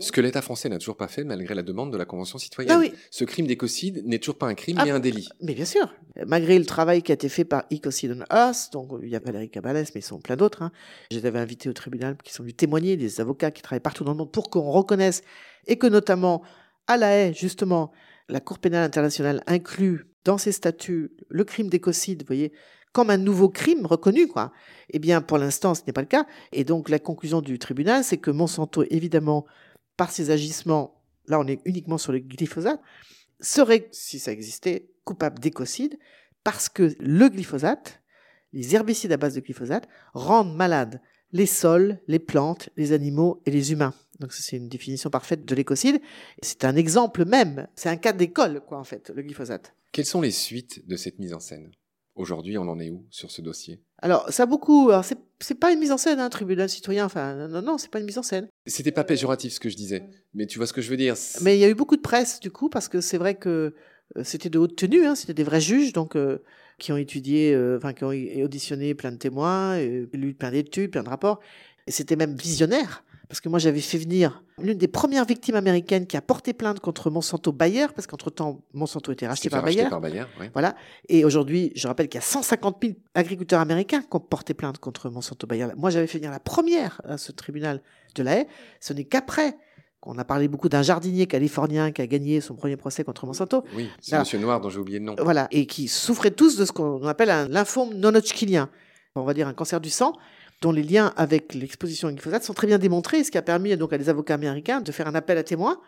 Ce 0.00 0.10
que 0.10 0.20
l'État 0.20 0.42
français 0.42 0.68
n'a 0.68 0.78
toujours 0.78 0.96
pas 0.96 1.06
fait, 1.06 1.22
malgré 1.22 1.54
la 1.54 1.62
demande 1.62 1.92
de 1.92 1.96
la 1.96 2.04
Convention 2.04 2.38
citoyenne. 2.38 2.76
Ah 2.84 2.96
Ce 3.10 3.24
crime 3.24 3.46
d'écocide 3.46 4.04
n'est 4.04 4.18
toujours 4.18 4.38
pas 4.38 4.46
un 4.46 4.54
crime, 4.54 4.80
mais 4.84 4.90
ah, 4.90 4.96
un 4.96 4.98
délit. 4.98 5.28
Mais 5.40 5.54
bien 5.54 5.64
sûr. 5.64 5.88
Malgré 6.26 6.58
le 6.58 6.66
travail 6.66 7.02
qui 7.02 7.12
a 7.12 7.14
été 7.14 7.28
fait 7.28 7.44
par 7.44 7.64
Ecocide 7.72 8.16
on 8.18 8.34
Earth, 8.34 8.70
donc 8.72 8.90
il 9.02 9.08
y 9.08 9.14
a 9.14 9.20
Valérie 9.20 9.50
Cabalès, 9.50 9.94
mais 9.94 10.00
ils 10.00 10.04
sont 10.04 10.18
plein 10.18 10.36
d'autres. 10.36 10.62
Hein. 10.62 10.72
Je 11.12 11.18
les 11.18 11.26
avais 11.26 11.38
invités 11.38 11.68
au 11.68 11.72
tribunal 11.72 12.16
qui 12.24 12.32
sont 12.32 12.42
venus 12.42 12.56
témoigner, 12.56 12.96
des 12.96 13.20
avocats 13.20 13.52
qui 13.52 13.62
travaillent 13.62 13.80
partout 13.80 14.02
dans 14.02 14.12
le 14.12 14.18
monde 14.18 14.32
pour 14.32 14.50
qu'on 14.50 14.68
reconnaisse 14.70 15.22
et 15.68 15.78
que 15.78 15.86
notamment 15.86 16.42
à 16.88 16.96
La 16.96 17.16
Haye, 17.16 17.34
justement, 17.34 17.92
la 18.28 18.40
Cour 18.40 18.58
pénale 18.58 18.84
internationale 18.84 19.42
inclut 19.46 20.06
dans 20.24 20.38
ses 20.38 20.52
statuts 20.52 21.12
le 21.28 21.44
crime 21.44 21.68
d'écocide, 21.68 22.22
vous 22.22 22.26
voyez, 22.26 22.52
comme 22.94 23.10
un 23.10 23.18
nouveau 23.18 23.48
crime 23.48 23.86
reconnu, 23.86 24.28
quoi. 24.28 24.52
Eh 24.88 25.00
bien, 25.00 25.20
pour 25.20 25.36
l'instant, 25.36 25.74
ce 25.74 25.82
n'est 25.84 25.92
pas 25.92 26.00
le 26.00 26.06
cas. 26.06 26.26
Et 26.52 26.62
donc, 26.62 26.88
la 26.88 27.00
conclusion 27.00 27.42
du 27.42 27.58
tribunal, 27.58 28.04
c'est 28.04 28.18
que 28.18 28.30
Monsanto, 28.30 28.84
évidemment, 28.88 29.44
par 29.96 30.12
ses 30.12 30.30
agissements, 30.30 31.02
là, 31.26 31.40
on 31.40 31.46
est 31.48 31.60
uniquement 31.64 31.98
sur 31.98 32.12
le 32.12 32.20
glyphosate, 32.20 32.80
serait, 33.40 33.88
si 33.90 34.20
ça 34.20 34.30
existait, 34.30 34.88
coupable 35.02 35.40
d'écocide, 35.40 35.98
parce 36.44 36.68
que 36.68 36.94
le 37.00 37.28
glyphosate, 37.28 38.00
les 38.52 38.76
herbicides 38.76 39.10
à 39.10 39.16
base 39.16 39.34
de 39.34 39.40
glyphosate, 39.40 39.88
rendent 40.12 40.54
malades 40.54 41.00
les 41.32 41.46
sols, 41.46 41.98
les 42.06 42.20
plantes, 42.20 42.70
les 42.76 42.92
animaux 42.92 43.42
et 43.44 43.50
les 43.50 43.72
humains. 43.72 43.92
Donc 44.20 44.32
c'est 44.32 44.56
une 44.56 44.68
définition 44.68 45.10
parfaite 45.10 45.44
de 45.44 45.54
l'écocide. 45.56 46.00
C'est 46.42 46.64
un 46.64 46.76
exemple 46.76 47.24
même. 47.24 47.66
C'est 47.74 47.88
un 47.88 47.96
cas 47.96 48.12
d'école, 48.12 48.60
quoi, 48.64 48.78
en 48.78 48.84
fait, 48.84 49.10
le 49.12 49.22
glyphosate. 49.22 49.74
Quelles 49.90 50.06
sont 50.06 50.20
les 50.20 50.30
suites 50.30 50.86
de 50.86 50.94
cette 50.94 51.18
mise 51.18 51.34
en 51.34 51.40
scène? 51.40 51.72
Aujourd'hui, 52.16 52.58
on 52.58 52.68
en 52.68 52.78
est 52.78 52.90
où 52.90 53.04
sur 53.10 53.30
ce 53.30 53.42
dossier? 53.42 53.80
Alors, 53.98 54.30
ça 54.30 54.44
a 54.44 54.46
beaucoup. 54.46 54.90
Alors, 54.90 55.04
c'est, 55.04 55.18
c'est 55.40 55.56
pas 55.56 55.72
une 55.72 55.80
mise 55.80 55.90
en 55.90 55.98
scène, 55.98 56.20
un 56.20 56.26
hein, 56.26 56.30
tribunal 56.30 56.68
citoyen. 56.68 57.06
Enfin, 57.06 57.48
non, 57.48 57.60
non, 57.60 57.78
c'est 57.78 57.90
pas 57.90 57.98
une 57.98 58.06
mise 58.06 58.18
en 58.18 58.22
scène. 58.22 58.48
C'était 58.66 58.92
pas 58.92 59.02
péjoratif 59.02 59.54
ce 59.54 59.60
que 59.60 59.68
je 59.68 59.76
disais, 59.76 60.08
mais 60.32 60.46
tu 60.46 60.58
vois 60.58 60.66
ce 60.68 60.72
que 60.72 60.80
je 60.80 60.90
veux 60.90 60.96
dire. 60.96 61.16
Mais 61.42 61.56
il 61.56 61.60
y 61.60 61.64
a 61.64 61.68
eu 61.68 61.74
beaucoup 61.74 61.96
de 61.96 62.02
presse, 62.02 62.38
du 62.38 62.52
coup, 62.52 62.68
parce 62.68 62.88
que 62.88 63.00
c'est 63.00 63.18
vrai 63.18 63.34
que 63.34 63.74
euh, 64.16 64.24
c'était 64.24 64.50
de 64.50 64.58
haute 64.58 64.76
tenue, 64.76 65.04
hein, 65.06 65.14
c'était 65.14 65.34
des 65.34 65.44
vrais 65.44 65.60
juges, 65.60 65.92
donc 65.92 66.14
euh, 66.14 66.38
qui 66.78 66.92
ont 66.92 66.96
étudié, 66.96 67.52
euh, 67.52 67.78
enfin, 67.78 67.92
qui 67.92 68.04
ont 68.04 68.44
auditionné 68.44 68.94
plein 68.94 69.10
de 69.10 69.16
témoins, 69.16 69.80
lu 69.80 70.34
plein 70.34 70.52
d'études, 70.52 70.92
plein 70.92 71.02
de 71.02 71.08
rapports. 71.08 71.40
Et 71.86 71.90
c'était 71.90 72.16
même 72.16 72.36
visionnaire. 72.36 73.04
Parce 73.28 73.40
que 73.40 73.48
moi, 73.48 73.58
j'avais 73.58 73.80
fait 73.80 73.98
venir 73.98 74.42
l'une 74.60 74.78
des 74.78 74.88
premières 74.88 75.24
victimes 75.24 75.54
américaines 75.54 76.06
qui 76.06 76.16
a 76.16 76.22
porté 76.22 76.52
plainte 76.52 76.80
contre 76.80 77.10
Monsanto 77.10 77.52
Bayer, 77.52 77.86
parce 77.94 78.06
qu'entre-temps, 78.06 78.62
Monsanto 78.72 79.12
était 79.12 79.26
racheté 79.26 79.48
par 79.50 79.62
Bayer. 79.62 79.88
par 79.88 80.00
Bayer. 80.00 80.24
Voilà. 80.52 80.74
Et 81.08 81.24
aujourd'hui, 81.24 81.72
je 81.74 81.88
rappelle 81.88 82.08
qu'il 82.08 82.18
y 82.18 82.22
a 82.22 82.26
150 82.26 82.76
000 82.82 82.94
agriculteurs 83.14 83.60
américains 83.60 84.02
qui 84.02 84.08
ont 84.16 84.20
porté 84.20 84.54
plainte 84.54 84.78
contre 84.78 85.10
Monsanto 85.10 85.46
Bayer. 85.46 85.68
Moi, 85.76 85.90
j'avais 85.90 86.06
fait 86.06 86.18
venir 86.18 86.30
la 86.30 86.40
première 86.40 87.00
à 87.04 87.18
ce 87.18 87.32
tribunal 87.32 87.82
de 88.14 88.22
la 88.22 88.40
haie. 88.40 88.46
Ce 88.80 88.92
n'est 88.92 89.04
qu'après 89.04 89.56
qu'on 90.00 90.18
a 90.18 90.24
parlé 90.24 90.48
beaucoup 90.48 90.68
d'un 90.68 90.82
jardinier 90.82 91.26
californien 91.26 91.90
qui 91.90 92.02
a 92.02 92.06
gagné 92.06 92.42
son 92.42 92.54
premier 92.54 92.76
procès 92.76 93.04
contre 93.04 93.24
Monsanto. 93.24 93.64
Oui, 93.74 93.88
c'est 94.00 94.18
Monsieur 94.18 94.38
Noir 94.38 94.60
dont 94.60 94.68
j'ai 94.68 94.78
oublié 94.78 94.98
le 94.98 95.06
nom. 95.06 95.16
Voilà, 95.18 95.48
et 95.50 95.66
qui 95.66 95.88
souffrait 95.88 96.30
tous 96.30 96.58
de 96.58 96.66
ce 96.66 96.72
qu'on 96.72 97.06
appelle 97.06 97.30
un 97.30 97.48
lymphome 97.48 97.94
non-hodgkinien, 97.94 98.68
on 99.14 99.22
va 99.22 99.32
dire 99.32 99.48
un 99.48 99.54
cancer 99.54 99.80
du 99.80 99.88
sang 99.88 100.12
dont 100.64 100.72
les 100.72 100.82
liens 100.82 101.12
avec 101.16 101.52
l'exposition 101.52 102.08
au 102.08 102.10
glyphosate 102.10 102.42
sont 102.42 102.54
très 102.54 102.66
bien 102.66 102.78
démontrés, 102.78 103.22
ce 103.22 103.30
qui 103.30 103.36
a 103.36 103.42
permis 103.42 103.76
donc 103.76 103.92
à 103.92 103.98
des 103.98 104.08
avocats 104.08 104.32
américains 104.32 104.80
de 104.80 104.92
faire 104.92 105.06
un 105.06 105.14
appel 105.14 105.36
à 105.36 105.42
témoins 105.42 105.78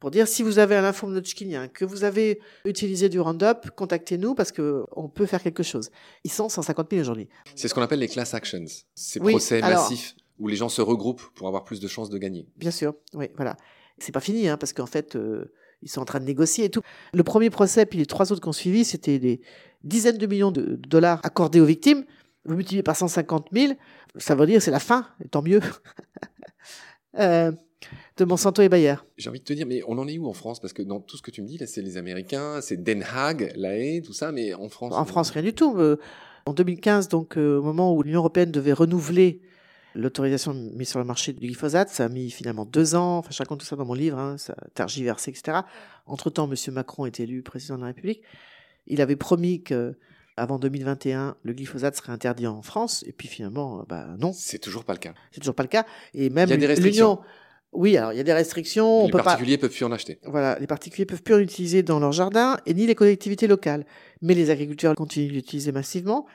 pour 0.00 0.10
dire 0.10 0.26
si 0.26 0.42
vous 0.42 0.58
avez 0.58 0.74
un 0.74 0.82
lymphome 0.82 1.16
hodgkinien, 1.16 1.68
que 1.68 1.84
vous 1.84 2.02
avez 2.02 2.40
utilisé 2.64 3.08
du 3.08 3.20
Roundup, 3.20 3.70
contactez-nous 3.76 4.34
parce 4.34 4.50
qu'on 4.50 5.08
peut 5.08 5.26
faire 5.26 5.40
quelque 5.40 5.62
chose. 5.62 5.90
Ils 6.24 6.32
sont 6.32 6.48
150 6.48 6.88
000 6.90 7.02
aujourd'hui. 7.02 7.28
C'est 7.54 7.68
ce 7.68 7.74
qu'on 7.74 7.82
appelle 7.82 8.00
les 8.00 8.08
class 8.08 8.34
actions, 8.34 8.64
ces 8.96 9.20
procès 9.20 9.60
massifs 9.60 10.16
où 10.40 10.48
les 10.48 10.56
gens 10.56 10.68
se 10.68 10.82
regroupent 10.82 11.22
pour 11.36 11.46
avoir 11.46 11.62
plus 11.62 11.78
de 11.78 11.86
chances 11.86 12.10
de 12.10 12.18
gagner. 12.18 12.48
Bien 12.56 12.72
sûr, 12.72 12.94
oui, 13.14 13.28
voilà. 13.36 13.56
C'est 13.98 14.12
pas 14.12 14.20
fini, 14.20 14.48
hein, 14.48 14.58
parce 14.58 14.72
qu'en 14.72 14.86
fait, 14.86 15.14
euh, 15.14 15.52
ils 15.82 15.88
sont 15.88 16.00
en 16.00 16.04
train 16.04 16.20
de 16.20 16.26
négocier 16.26 16.64
et 16.64 16.70
tout. 16.70 16.82
Le 17.14 17.22
premier 17.22 17.48
procès, 17.48 17.86
puis 17.86 18.00
les 18.00 18.06
trois 18.06 18.32
autres 18.32 18.42
qui 18.42 18.48
ont 18.48 18.52
suivi, 18.52 18.84
c'était 18.84 19.18
des 19.18 19.40
dizaines 19.84 20.18
de 20.18 20.26
millions 20.26 20.50
de 20.50 20.78
dollars 20.88 21.20
accordés 21.22 21.60
aux 21.60 21.64
victimes. 21.64 22.04
Vous 22.46 22.54
multipliez 22.54 22.82
par 22.82 22.96
150 22.96 23.48
000, 23.52 23.72
ça 24.16 24.34
veut 24.34 24.46
dire 24.46 24.62
c'est 24.62 24.70
la 24.70 24.80
fin, 24.80 25.08
et 25.24 25.28
tant 25.28 25.42
mieux, 25.42 25.60
euh, 27.18 27.52
de 28.16 28.24
Monsanto 28.24 28.62
et 28.62 28.68
Bayer. 28.68 28.94
J'ai 29.16 29.28
envie 29.28 29.40
de 29.40 29.44
te 29.44 29.52
dire, 29.52 29.66
mais 29.66 29.82
on 29.86 29.98
en 29.98 30.08
est 30.08 30.18
où 30.18 30.26
en 30.26 30.32
France? 30.32 30.60
Parce 30.60 30.72
que 30.72 30.82
dans 30.82 31.00
tout 31.00 31.16
ce 31.16 31.22
que 31.22 31.30
tu 31.30 31.42
me 31.42 31.46
dis, 31.46 31.58
là, 31.58 31.66
c'est 31.66 31.82
les 31.82 31.96
Américains, 31.96 32.60
c'est 32.60 32.82
Den 32.82 33.02
Haag, 33.02 33.52
La 33.56 33.76
Haye, 33.76 34.02
tout 34.02 34.12
ça, 34.12 34.32
mais 34.32 34.54
en 34.54 34.68
France 34.68 34.94
En 34.94 35.04
France, 35.04 35.30
rien 35.30 35.42
du 35.42 35.54
tout. 35.54 35.76
Euh, 35.78 35.98
en 36.46 36.52
2015, 36.52 37.08
donc 37.08 37.36
euh, 37.36 37.58
au 37.58 37.62
moment 37.62 37.94
où 37.94 38.02
l'Union 38.02 38.20
européenne 38.20 38.52
devait 38.52 38.72
renouveler 38.72 39.42
l'autorisation 39.94 40.54
de 40.54 40.60
mise 40.76 40.88
sur 40.88 40.98
le 40.98 41.04
marché 41.04 41.32
du 41.32 41.40
glyphosate, 41.40 41.88
ça 41.88 42.04
a 42.04 42.08
mis 42.08 42.30
finalement 42.30 42.64
deux 42.64 42.94
ans. 42.94 43.18
Enfin, 43.18 43.30
je 43.32 43.38
raconte 43.38 43.60
tout 43.60 43.66
ça 43.66 43.76
dans 43.76 43.84
mon 43.84 43.94
livre, 43.94 44.18
hein, 44.18 44.38
ça 44.38 44.54
a 44.56 44.68
tergiversé, 44.74 45.30
etc. 45.30 45.58
Entre-temps, 46.06 46.48
M. 46.50 46.74
Macron 46.74 47.06
est 47.06 47.18
élu 47.18 47.42
président 47.42 47.76
de 47.76 47.80
la 47.80 47.88
République. 47.88 48.22
Il 48.86 49.00
avait 49.00 49.16
promis 49.16 49.62
que 49.62 49.98
avant 50.36 50.58
2021, 50.58 51.36
le 51.42 51.52
glyphosate 51.52 51.96
serait 51.96 52.12
interdit 52.12 52.46
en 52.46 52.62
France, 52.62 53.04
et 53.06 53.12
puis 53.12 53.28
finalement, 53.28 53.80
euh, 53.80 53.82
bah 53.88 54.06
non. 54.18 54.32
C'est 54.32 54.58
toujours 54.58 54.84
pas 54.84 54.92
le 54.92 54.98
cas. 54.98 55.14
C'est 55.32 55.40
toujours 55.40 55.54
pas 55.54 55.62
le 55.62 55.68
cas. 55.68 55.86
Et 56.14 56.30
même 56.30 56.48
restrictions. 56.50 57.20
Oui, 57.72 57.96
alors 57.96 58.12
il 58.12 58.16
y 58.16 58.20
a 58.20 58.24
des 58.24 58.32
restrictions. 58.32 59.06
Les 59.06 59.12
particuliers 59.12 59.58
peuvent 59.58 59.70
plus 59.70 59.84
en 59.84 59.92
acheter. 59.92 60.18
Voilà, 60.24 60.58
les 60.58 60.66
particuliers 60.66 61.04
peuvent 61.04 61.22
plus 61.22 61.34
en 61.34 61.38
utiliser 61.38 61.82
dans 61.82 61.98
leur 61.98 62.12
jardin, 62.12 62.58
et 62.66 62.74
ni 62.74 62.86
les 62.86 62.94
collectivités 62.94 63.46
locales. 63.46 63.84
Mais 64.22 64.34
les 64.34 64.50
agriculteurs 64.50 64.94
continuent 64.94 65.32
d'utiliser 65.32 65.72
massivement. 65.72 66.26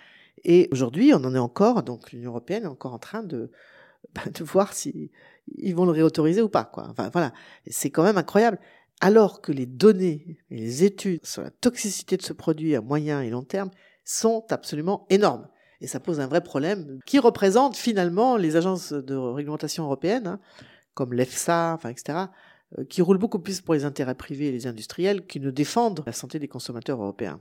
Et 0.43 0.67
aujourd'hui, 0.71 1.13
on 1.13 1.23
en 1.23 1.35
est 1.35 1.39
encore, 1.39 1.83
donc 1.83 2.11
l'Union 2.11 2.31
européenne 2.31 2.63
est 2.63 2.67
encore 2.67 2.93
en 2.93 2.99
train 2.99 3.23
de, 3.23 3.51
bah, 4.15 4.23
de 4.33 4.43
voir 4.43 4.73
si 4.73 5.11
ils 5.57 5.75
vont 5.75 5.85
le 5.85 5.91
réautoriser 5.91 6.41
ou 6.41 6.49
pas. 6.49 6.63
Quoi. 6.63 6.87
Enfin, 6.89 7.09
voilà, 7.11 7.33
c'est 7.67 7.89
quand 7.89 8.03
même 8.03 8.17
incroyable 8.17 8.59
alors 9.01 9.41
que 9.41 9.51
les 9.51 9.65
données 9.65 10.37
et 10.51 10.55
les 10.55 10.83
études 10.83 11.25
sur 11.25 11.41
la 11.41 11.49
toxicité 11.49 12.17
de 12.17 12.21
ce 12.21 12.33
produit 12.33 12.75
à 12.75 12.81
moyen 12.81 13.21
et 13.21 13.31
long 13.31 13.43
terme 13.43 13.71
sont 14.03 14.45
absolument 14.49 15.05
énormes. 15.09 15.47
Et 15.81 15.87
ça 15.87 15.99
pose 15.99 16.19
un 16.19 16.27
vrai 16.27 16.41
problème 16.41 16.99
qui 17.05 17.19
représente 17.19 17.75
finalement 17.75 18.37
les 18.37 18.55
agences 18.55 18.93
de 18.93 19.15
réglementation 19.15 19.85
européennes, 19.85 20.27
hein, 20.27 20.39
comme 20.93 21.13
l'EFSA, 21.13 21.73
enfin, 21.73 21.89
etc., 21.89 22.19
euh, 22.77 22.85
qui 22.85 23.01
roulent 23.01 23.17
beaucoup 23.17 23.39
plus 23.39 23.61
pour 23.61 23.73
les 23.73 23.83
intérêts 23.83 24.15
privés 24.15 24.47
et 24.47 24.51
les 24.51 24.67
industriels 24.67 25.25
qui 25.25 25.39
ne 25.39 25.49
défendent 25.49 26.03
la 26.05 26.13
santé 26.13 26.37
des 26.37 26.47
consommateurs 26.47 27.01
européens. 27.01 27.39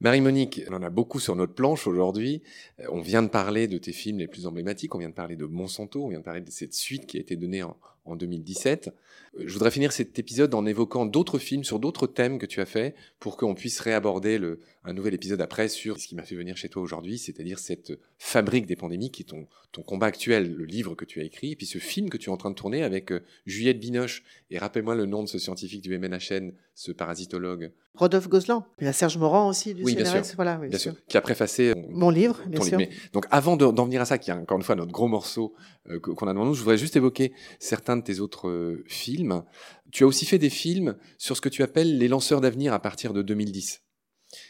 Marie-Monique, 0.00 0.62
on 0.70 0.74
en 0.74 0.82
a 0.82 0.90
beaucoup 0.90 1.20
sur 1.20 1.36
notre 1.36 1.54
planche 1.54 1.86
aujourd'hui. 1.86 2.42
Euh, 2.80 2.86
on 2.90 3.00
vient 3.00 3.22
de 3.22 3.28
parler 3.28 3.68
de 3.68 3.78
tes 3.78 3.92
films 3.92 4.18
les 4.18 4.28
plus 4.28 4.46
emblématiques, 4.46 4.94
on 4.94 4.98
vient 4.98 5.10
de 5.10 5.14
parler 5.14 5.36
de 5.36 5.44
Monsanto, 5.44 6.04
on 6.04 6.08
vient 6.08 6.20
de 6.20 6.24
parler 6.24 6.40
de 6.40 6.50
cette 6.50 6.74
suite 6.74 7.06
qui 7.06 7.18
a 7.18 7.20
été 7.20 7.36
donnée 7.36 7.62
en, 7.62 7.76
en 8.06 8.16
2017. 8.16 8.88
Euh, 9.38 9.44
je 9.46 9.52
voudrais 9.52 9.70
finir 9.70 9.92
cet 9.92 10.18
épisode 10.18 10.54
en 10.54 10.66
évoquant 10.66 11.06
d'autres 11.06 11.38
films 11.38 11.64
sur 11.64 11.78
d'autres 11.78 12.06
thèmes 12.06 12.38
que 12.38 12.46
tu 12.46 12.60
as 12.60 12.66
fait 12.66 12.94
pour 13.20 13.36
qu'on 13.36 13.54
puisse 13.54 13.80
réaborder 13.80 14.38
le, 14.38 14.60
un 14.84 14.92
nouvel 14.92 15.14
épisode 15.14 15.40
après 15.40 15.68
sur 15.68 15.98
ce 16.00 16.06
qui 16.06 16.14
m'a 16.14 16.22
fait 16.22 16.36
venir 16.36 16.56
chez 16.56 16.68
toi 16.68 16.82
aujourd'hui, 16.82 17.18
c'est-à-dire 17.18 17.58
cette 17.58 17.92
fabrique 18.18 18.66
des 18.66 18.76
pandémies 18.76 19.10
qui 19.10 19.22
est 19.22 19.26
ton, 19.26 19.46
ton 19.72 19.82
combat 19.82 20.06
actuel, 20.06 20.54
le 20.54 20.64
livre 20.64 20.94
que 20.94 21.04
tu 21.04 21.20
as 21.20 21.24
écrit, 21.24 21.52
et 21.52 21.56
puis 21.56 21.66
ce 21.66 21.78
film 21.78 22.08
que 22.08 22.16
tu 22.16 22.30
es 22.30 22.32
en 22.32 22.36
train 22.38 22.50
de 22.50 22.54
tourner 22.54 22.82
avec 22.82 23.12
euh, 23.12 23.20
Juliette 23.44 23.78
Binoche. 23.78 24.22
Et 24.50 24.58
rappelle-moi 24.58 24.94
le 24.94 25.06
nom 25.06 25.22
de 25.22 25.28
ce 25.28 25.38
scientifique 25.38 25.82
du 25.82 25.98
MNHN, 25.98 26.52
ce 26.74 26.92
parasitologue. 26.92 27.72
Rodolphe 27.94 28.28
Gozlan. 28.28 28.66
Il 28.80 28.84
y 28.84 28.88
a 28.88 28.92
Serge 28.92 29.18
Morand 29.18 29.48
aussi 29.48 29.74
du 29.74 29.82
oui, 29.82 29.94
CNRS. 29.94 30.34
Voilà, 30.36 30.56
bien, 30.56 30.78
sûr. 30.78 30.94
Qui 31.08 31.16
a 31.16 31.20
préfacé 31.20 31.74
mon 31.90 32.10
livre, 32.10 32.40
bien 32.46 32.62
sûr. 32.62 32.78
donc 33.12 33.26
avant 33.30 33.56
d'en 33.56 33.84
venir 33.84 34.00
à 34.00 34.04
ça, 34.04 34.18
qui 34.18 34.30
est 34.30 34.34
encore 34.34 34.58
une 34.58 34.64
fois 34.64 34.76
notre 34.76 34.92
gros 34.92 35.08
morceau 35.08 35.54
euh, 35.56 35.75
qu'on 36.02 36.26
a 36.26 36.32
devant 36.32 36.44
nous, 36.46 36.54
je 36.54 36.60
voudrais 36.60 36.78
juste 36.78 36.96
évoquer 36.96 37.32
certains 37.58 37.96
de 37.96 38.02
tes 38.02 38.20
autres 38.20 38.48
euh, 38.48 38.84
films. 38.86 39.42
Tu 39.92 40.04
as 40.04 40.06
aussi 40.06 40.26
fait 40.26 40.38
des 40.38 40.50
films 40.50 40.96
sur 41.18 41.36
ce 41.36 41.40
que 41.40 41.48
tu 41.48 41.62
appelles 41.62 41.98
les 41.98 42.08
lanceurs 42.08 42.40
d'avenir 42.40 42.72
à 42.72 42.78
partir 42.80 43.12
de 43.12 43.22
2010. 43.22 43.82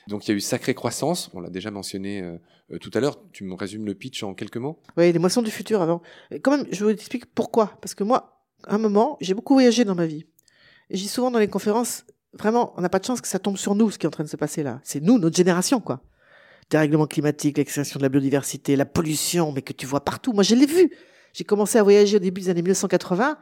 Donc 0.09 0.27
il 0.27 0.31
y 0.31 0.35
a 0.35 0.37
eu 0.37 0.41
Sacrée 0.41 0.75
Croissance, 0.75 1.31
on 1.35 1.41
l'a 1.41 1.51
déjà 1.51 1.71
mentionné 1.71 2.23
euh, 2.23 2.79
tout 2.79 2.91
à 2.95 3.01
l'heure. 3.01 3.21
Tu 3.33 3.45
me 3.45 3.55
résumes 3.55 3.87
le 3.87 3.95
pitch 3.95 4.23
en 4.23 4.35
quelques 4.35 4.57
mots? 4.57 4.81
Oui, 4.97 5.13
les 5.13 5.19
moissons 5.19 5.43
du 5.43 5.51
futur 5.51 5.83
avant. 5.83 6.03
quand 6.43 6.57
même, 6.57 6.67
je 6.71 6.83
vous 6.85 6.91
explique 6.91 7.27
pourquoi. 7.27 7.79
Parce 7.81 7.95
que 7.95 8.05
moi, 8.05 8.45
à 8.67 8.75
un 8.75 8.79
moment, 8.79 9.17
j'ai 9.21 9.35
beaucoup 9.35 9.55
voyagé 9.55 9.85
dans 9.85 9.95
ma 9.95 10.07
vie. 10.07 10.27
Et 10.91 10.97
j'ai 10.97 11.09
souvent 11.09 11.31
dans 11.31 11.39
les 11.39 11.49
conférences, 11.49 12.05
vraiment, 12.33 12.73
on 12.77 12.81
n'a 12.81 12.89
pas 12.89 12.99
de 12.99 13.05
chance 13.05 13.21
que 13.21 13.29
ça 13.29 13.39
tombe 13.39 13.57
sur 13.57 13.75
nous, 13.75 13.91
ce 13.91 13.99
qui 13.99 14.07
est 14.07 14.09
en 14.09 14.13
train 14.13 14.25
de 14.25 14.29
se 14.29 14.37
passer 14.37 14.63
là. 14.63 14.81
C'est 14.85 15.01
nous, 15.01 15.19
notre 15.19 15.37
génération, 15.37 15.81
quoi. 15.81 16.03
Dérèglement 16.71 17.07
climatique, 17.07 17.59
l'extinction 17.59 17.99
de 17.99 18.03
la 18.03 18.09
biodiversité, 18.09 18.75
la 18.75 18.87
pollution, 18.87 19.53
mais 19.53 19.63
que 19.63 19.73
tu 19.73 19.87
vois 19.87 20.05
partout. 20.05 20.33
Moi, 20.33 20.43
je 20.43 20.55
l'ai 20.55 20.67
vu. 20.67 20.91
J'ai 21.37 21.45
commencé 21.45 21.77
à 21.77 21.83
voyager 21.83 22.17
au 22.17 22.19
début 22.19 22.41
des 22.41 22.49
années 22.49 22.63
1980 22.63 23.37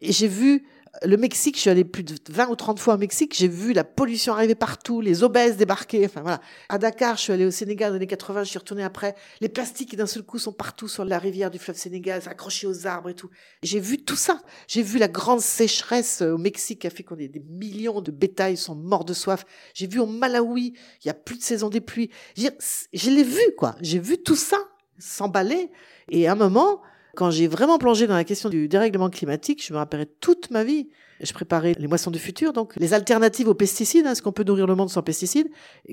et 0.00 0.12
j'ai 0.12 0.28
vu 0.28 0.64
le 1.02 1.16
Mexique, 1.16 1.56
je 1.56 1.62
suis 1.62 1.70
allé 1.70 1.84
plus 1.84 2.04
de 2.04 2.14
20 2.30 2.50
ou 2.50 2.54
30 2.54 2.78
fois 2.78 2.94
au 2.94 2.98
Mexique, 2.98 3.34
j'ai 3.36 3.48
vu 3.48 3.72
la 3.72 3.82
pollution 3.82 4.32
arriver 4.32 4.54
partout, 4.54 5.00
les 5.00 5.24
obèses 5.24 5.56
débarquer, 5.56 6.06
enfin 6.06 6.20
voilà. 6.20 6.40
À 6.68 6.78
Dakar, 6.78 7.16
je 7.16 7.22
suis 7.22 7.32
allé 7.32 7.44
au 7.44 7.50
Sénégal 7.50 7.90
dans 7.90 7.94
les 7.94 7.98
années 7.98 8.06
80, 8.06 8.44
je 8.44 8.50
suis 8.50 8.58
retourné 8.60 8.84
après. 8.84 9.16
Les 9.40 9.48
plastiques 9.48 9.96
d'un 9.96 10.06
seul 10.06 10.22
coup 10.22 10.38
sont 10.38 10.52
partout 10.52 10.86
sur 10.86 11.04
la 11.04 11.18
rivière 11.18 11.50
du 11.50 11.58
fleuve 11.58 11.76
Sénégal, 11.76 12.22
accrochés 12.26 12.68
aux 12.68 12.86
arbres 12.86 13.10
et 13.10 13.14
tout. 13.14 13.28
J'ai 13.64 13.80
vu 13.80 13.98
tout 13.98 14.16
ça. 14.16 14.40
J'ai 14.68 14.82
vu 14.82 14.98
la 14.98 15.08
grande 15.08 15.40
sécheresse 15.40 16.22
au 16.22 16.38
Mexique 16.38 16.82
qui 16.82 16.86
a 16.86 16.90
fait 16.90 17.02
qu'on 17.02 17.16
des 17.16 17.42
millions 17.48 18.00
de 18.00 18.12
bétails 18.12 18.56
sont 18.56 18.76
morts 18.76 19.04
de 19.04 19.14
soif. 19.14 19.44
J'ai 19.74 19.88
vu 19.88 19.98
au 19.98 20.06
Malawi, 20.06 20.74
il 21.02 21.06
y 21.08 21.10
a 21.10 21.14
plus 21.14 21.38
de 21.38 21.42
saison 21.42 21.70
des 21.70 21.80
pluies. 21.80 22.10
Je 22.36 23.10
l'ai 23.10 23.24
vu, 23.24 23.42
quoi. 23.56 23.74
J'ai 23.80 23.98
vu 23.98 24.18
tout 24.22 24.36
ça 24.36 24.58
s'emballer. 24.98 25.70
Et 26.10 26.26
à 26.26 26.32
un 26.32 26.34
moment, 26.34 26.80
quand 27.16 27.30
j'ai 27.30 27.48
vraiment 27.48 27.78
plongé 27.78 28.06
dans 28.06 28.14
la 28.14 28.24
question 28.24 28.48
du 28.48 28.68
dérèglement 28.68 29.10
climatique, 29.10 29.64
je 29.66 29.72
me 29.72 29.78
rappellerai 29.78 30.06
toute 30.20 30.50
ma 30.50 30.64
vie. 30.64 30.88
Je 31.20 31.32
préparais 31.32 31.74
les 31.76 31.88
moissons 31.88 32.12
du 32.12 32.18
futur, 32.20 32.52
donc 32.52 32.76
les 32.76 32.94
alternatives 32.94 33.48
aux 33.48 33.54
pesticides. 33.54 34.06
Est-ce 34.06 34.22
qu'on 34.22 34.30
peut 34.30 34.44
nourrir 34.44 34.68
le 34.68 34.76
monde 34.76 34.88
sans 34.88 35.02
pesticides 35.02 35.48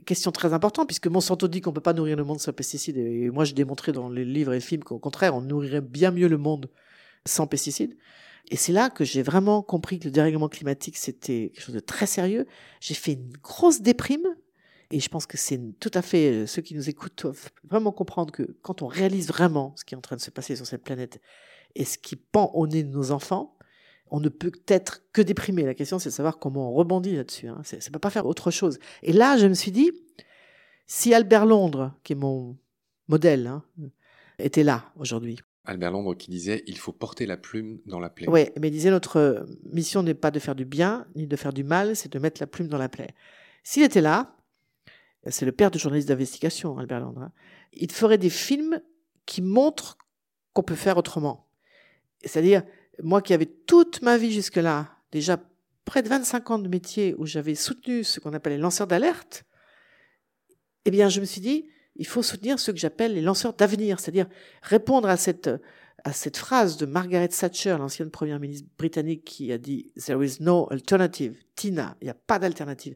Question 0.05 0.31
très 0.31 0.53
importante, 0.53 0.87
puisque 0.87 1.07
Monsanto 1.07 1.47
dit 1.47 1.61
qu'on 1.61 1.73
peut 1.73 1.81
pas 1.81 1.93
nourrir 1.93 2.15
le 2.15 2.23
monde 2.23 2.39
sans 2.39 2.53
pesticides. 2.53 2.97
Et 2.97 3.31
moi, 3.31 3.43
j'ai 3.43 3.53
démontré 3.53 3.91
dans 3.91 4.07
les 4.07 4.23
livres 4.23 4.53
et 4.53 4.57
les 4.57 4.61
films 4.61 4.83
qu'au 4.83 4.99
contraire, 4.99 5.35
on 5.35 5.41
nourrirait 5.41 5.81
bien 5.81 6.11
mieux 6.11 6.27
le 6.27 6.37
monde 6.37 6.69
sans 7.25 7.47
pesticides. 7.47 7.97
Et 8.51 8.57
c'est 8.57 8.71
là 8.71 8.91
que 8.91 9.03
j'ai 9.03 9.23
vraiment 9.23 9.63
compris 9.63 9.97
que 9.97 10.05
le 10.05 10.11
dérèglement 10.11 10.49
climatique, 10.49 10.97
c'était 10.97 11.51
quelque 11.53 11.63
chose 11.63 11.73
de 11.73 11.79
très 11.79 12.05
sérieux. 12.05 12.45
J'ai 12.79 12.93
fait 12.93 13.13
une 13.13 13.33
grosse 13.41 13.81
déprime 13.81 14.27
et 14.91 14.99
je 14.99 15.09
pense 15.09 15.25
que 15.25 15.37
c'est 15.37 15.59
tout 15.79 15.91
à 15.93 16.01
fait 16.01 16.31
euh, 16.31 16.45
ceux 16.45 16.61
qui 16.61 16.75
nous 16.75 16.89
écoutent 16.89 17.21
doivent 17.21 17.49
vraiment 17.63 17.91
comprendre 17.91 18.31
que 18.31 18.43
quand 18.61 18.81
on 18.81 18.87
réalise 18.87 19.27
vraiment 19.27 19.73
ce 19.75 19.83
qui 19.83 19.95
est 19.95 19.97
en 19.97 20.01
train 20.01 20.15
de 20.15 20.21
se 20.21 20.31
passer 20.31 20.55
sur 20.55 20.65
cette 20.65 20.83
planète 20.83 21.21
et 21.75 21.85
ce 21.85 21.97
qui 21.97 22.15
pend 22.15 22.51
au 22.53 22.67
nez 22.67 22.83
de 22.83 22.89
nos 22.89 23.11
enfants, 23.11 23.57
on 24.11 24.19
ne 24.19 24.29
peut 24.29 24.51
être 24.67 25.03
que 25.11 25.21
déprimé. 25.21 25.63
La 25.63 25.73
question, 25.73 25.99
c'est 25.99 26.09
de 26.09 26.13
savoir 26.13 26.37
comment 26.37 26.69
on 26.71 26.73
rebondit 26.73 27.15
là-dessus. 27.15 27.47
Hein. 27.47 27.61
Ça 27.63 27.77
ne 27.77 27.91
peut 27.91 27.99
pas 27.99 28.11
faire 28.11 28.25
autre 28.25 28.51
chose. 28.51 28.77
Et 29.01 29.11
là, 29.11 29.37
je 29.37 29.47
me 29.47 29.55
suis 29.55 29.71
dit, 29.71 29.91
si 30.85 31.13
Albert 31.13 31.45
Londres, 31.45 31.93
qui 32.03 32.13
est 32.13 32.15
mon 32.15 32.57
modèle, 33.07 33.47
hein, 33.47 33.63
était 34.39 34.63
là 34.63 34.91
aujourd'hui. 34.97 35.39
Albert 35.65 35.91
Londres 35.91 36.15
qui 36.15 36.29
disait 36.29 36.63
il 36.67 36.77
faut 36.77 36.91
porter 36.91 37.25
la 37.25 37.37
plume 37.37 37.79
dans 37.87 37.99
la 37.99 38.09
plaie. 38.09 38.29
Oui, 38.29 38.49
mais 38.59 38.67
il 38.67 38.71
disait 38.71 38.91
notre 38.91 39.47
mission 39.71 40.03
n'est 40.03 40.13
pas 40.13 40.29
de 40.29 40.37
faire 40.37 40.53
du 40.53 40.65
bien 40.65 41.07
ni 41.15 41.25
de 41.25 41.35
faire 41.35 41.53
du 41.53 41.63
mal, 41.63 41.95
c'est 41.95 42.11
de 42.11 42.19
mettre 42.19 42.39
la 42.39 42.47
plume 42.47 42.67
dans 42.67 42.77
la 42.77 42.89
plaie. 42.89 43.09
S'il 43.63 43.81
était 43.81 44.01
là, 44.01 44.35
C'est 45.27 45.45
le 45.45 45.51
père 45.51 45.71
de 45.71 45.79
journaliste 45.79 46.07
d'investigation, 46.09 46.77
Albert 46.77 46.99
Londres. 46.99 47.23
Hein. 47.23 47.31
Il 47.73 47.91
ferait 47.91 48.17
des 48.17 48.29
films 48.29 48.81
qui 49.25 49.41
montrent 49.41 49.97
qu'on 50.53 50.63
peut 50.63 50.75
faire 50.75 50.97
autrement. 50.97 51.47
C'est-à-dire, 52.23 52.63
moi 53.01 53.21
qui 53.21 53.33
avais 53.33 53.45
toute 53.45 54.01
ma 54.01 54.17
vie 54.17 54.31
jusque-là, 54.31 54.89
déjà 55.11 55.39
près 55.83 56.01
de 56.01 56.09
25 56.09 56.51
ans 56.51 56.59
de 56.59 56.67
métier 56.67 57.15
où 57.17 57.25
j'avais 57.25 57.55
soutenu 57.55 58.03
ce 58.03 58.19
qu'on 58.19 58.33
appelle 58.33 58.53
les 58.53 58.59
lanceurs 58.59 58.87
d'alerte, 58.87 59.45
eh 60.85 60.91
bien, 60.91 61.09
je 61.09 61.19
me 61.19 61.25
suis 61.25 61.41
dit, 61.41 61.67
il 61.95 62.05
faut 62.05 62.21
soutenir 62.21 62.59
ce 62.59 62.71
que 62.71 62.77
j'appelle 62.77 63.13
les 63.13 63.21
lanceurs 63.21 63.53
d'avenir, 63.53 63.99
c'est-à-dire 63.99 64.27
répondre 64.61 65.09
à 65.09 65.17
cette, 65.17 65.49
à 66.03 66.13
cette 66.13 66.37
phrase 66.37 66.77
de 66.77 66.85
Margaret 66.85 67.29
Thatcher, 67.29 67.77
l'ancienne 67.79 68.11
première 68.11 68.39
ministre 68.39 68.67
britannique, 68.77 69.23
qui 69.23 69.51
a 69.51 69.57
dit 69.57 69.91
There 70.05 70.23
is 70.23 70.37
no 70.41 70.67
alternative. 70.71 71.37
Tina, 71.55 71.97
il 72.01 72.05
n'y 72.05 72.11
a 72.11 72.15
pas 72.15 72.37
d'alternative. 72.37 72.95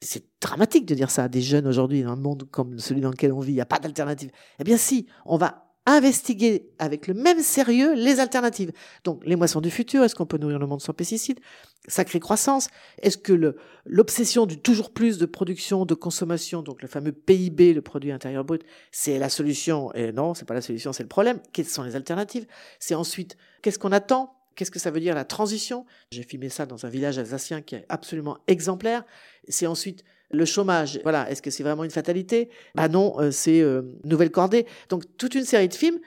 C'est 0.00 0.24
dramatique 0.40 0.86
de 0.86 0.94
dire 0.94 1.10
ça 1.10 1.24
à 1.24 1.28
des 1.28 1.40
jeunes 1.40 1.66
aujourd'hui 1.66 2.02
dans 2.02 2.10
un 2.10 2.16
monde 2.16 2.48
comme 2.50 2.78
celui 2.78 3.00
dans 3.00 3.10
lequel 3.10 3.32
on 3.32 3.40
vit. 3.40 3.52
Il 3.52 3.56
n'y 3.56 3.60
a 3.60 3.66
pas 3.66 3.78
d'alternative. 3.78 4.30
Eh 4.58 4.64
bien, 4.64 4.76
si, 4.76 5.06
on 5.24 5.38
va 5.38 5.66
investiguer 5.86 6.68
avec 6.80 7.06
le 7.06 7.14
même 7.14 7.40
sérieux 7.40 7.94
les 7.94 8.18
alternatives. 8.18 8.72
Donc, 9.04 9.22
les 9.24 9.36
moissons 9.36 9.60
du 9.60 9.70
futur, 9.70 10.02
est-ce 10.02 10.16
qu'on 10.16 10.26
peut 10.26 10.36
nourrir 10.36 10.58
le 10.58 10.66
monde 10.66 10.80
sans 10.80 10.92
pesticides? 10.92 11.38
Sacrée 11.86 12.18
croissance. 12.18 12.66
Est-ce 13.00 13.16
que 13.16 13.54
l'obsession 13.84 14.46
du 14.46 14.58
toujours 14.58 14.92
plus 14.92 15.16
de 15.18 15.26
production, 15.26 15.86
de 15.86 15.94
consommation, 15.94 16.62
donc 16.62 16.82
le 16.82 16.88
fameux 16.88 17.12
PIB, 17.12 17.72
le 17.72 17.82
produit 17.82 18.10
intérieur 18.10 18.44
brut, 18.44 18.64
c'est 18.90 19.18
la 19.18 19.28
solution? 19.28 19.92
Et 19.94 20.10
non, 20.12 20.34
c'est 20.34 20.44
pas 20.44 20.54
la 20.54 20.60
solution, 20.60 20.92
c'est 20.92 21.04
le 21.04 21.08
problème. 21.08 21.40
Quelles 21.52 21.66
sont 21.66 21.84
les 21.84 21.94
alternatives? 21.94 22.46
C'est 22.80 22.96
ensuite, 22.96 23.36
qu'est-ce 23.62 23.78
qu'on 23.78 23.92
attend? 23.92 24.35
Qu'est-ce 24.56 24.70
que 24.70 24.78
ça 24.78 24.90
veut 24.90 25.00
dire 25.00 25.14
la 25.14 25.24
transition? 25.24 25.84
J'ai 26.10 26.22
filmé 26.22 26.48
ça 26.48 26.66
dans 26.66 26.86
un 26.86 26.88
village 26.88 27.18
alsacien 27.18 27.60
qui 27.60 27.74
est 27.74 27.84
absolument 27.88 28.38
exemplaire. 28.46 29.04
C'est 29.48 29.66
ensuite 29.66 30.02
le 30.30 30.44
chômage, 30.44 30.98
voilà, 31.02 31.30
est-ce 31.30 31.42
que 31.42 31.50
c'est 31.50 31.62
vraiment 31.62 31.84
une 31.84 31.90
fatalité? 31.90 32.50
Ah 32.76 32.88
non, 32.88 33.20
euh, 33.20 33.30
c'est 33.30 33.60
euh, 33.60 33.82
nouvelle 34.04 34.30
cordée. 34.30 34.66
Donc 34.88 35.04
toute 35.18 35.34
une 35.34 35.44
série 35.44 35.68
de 35.68 35.74
films 35.74 36.00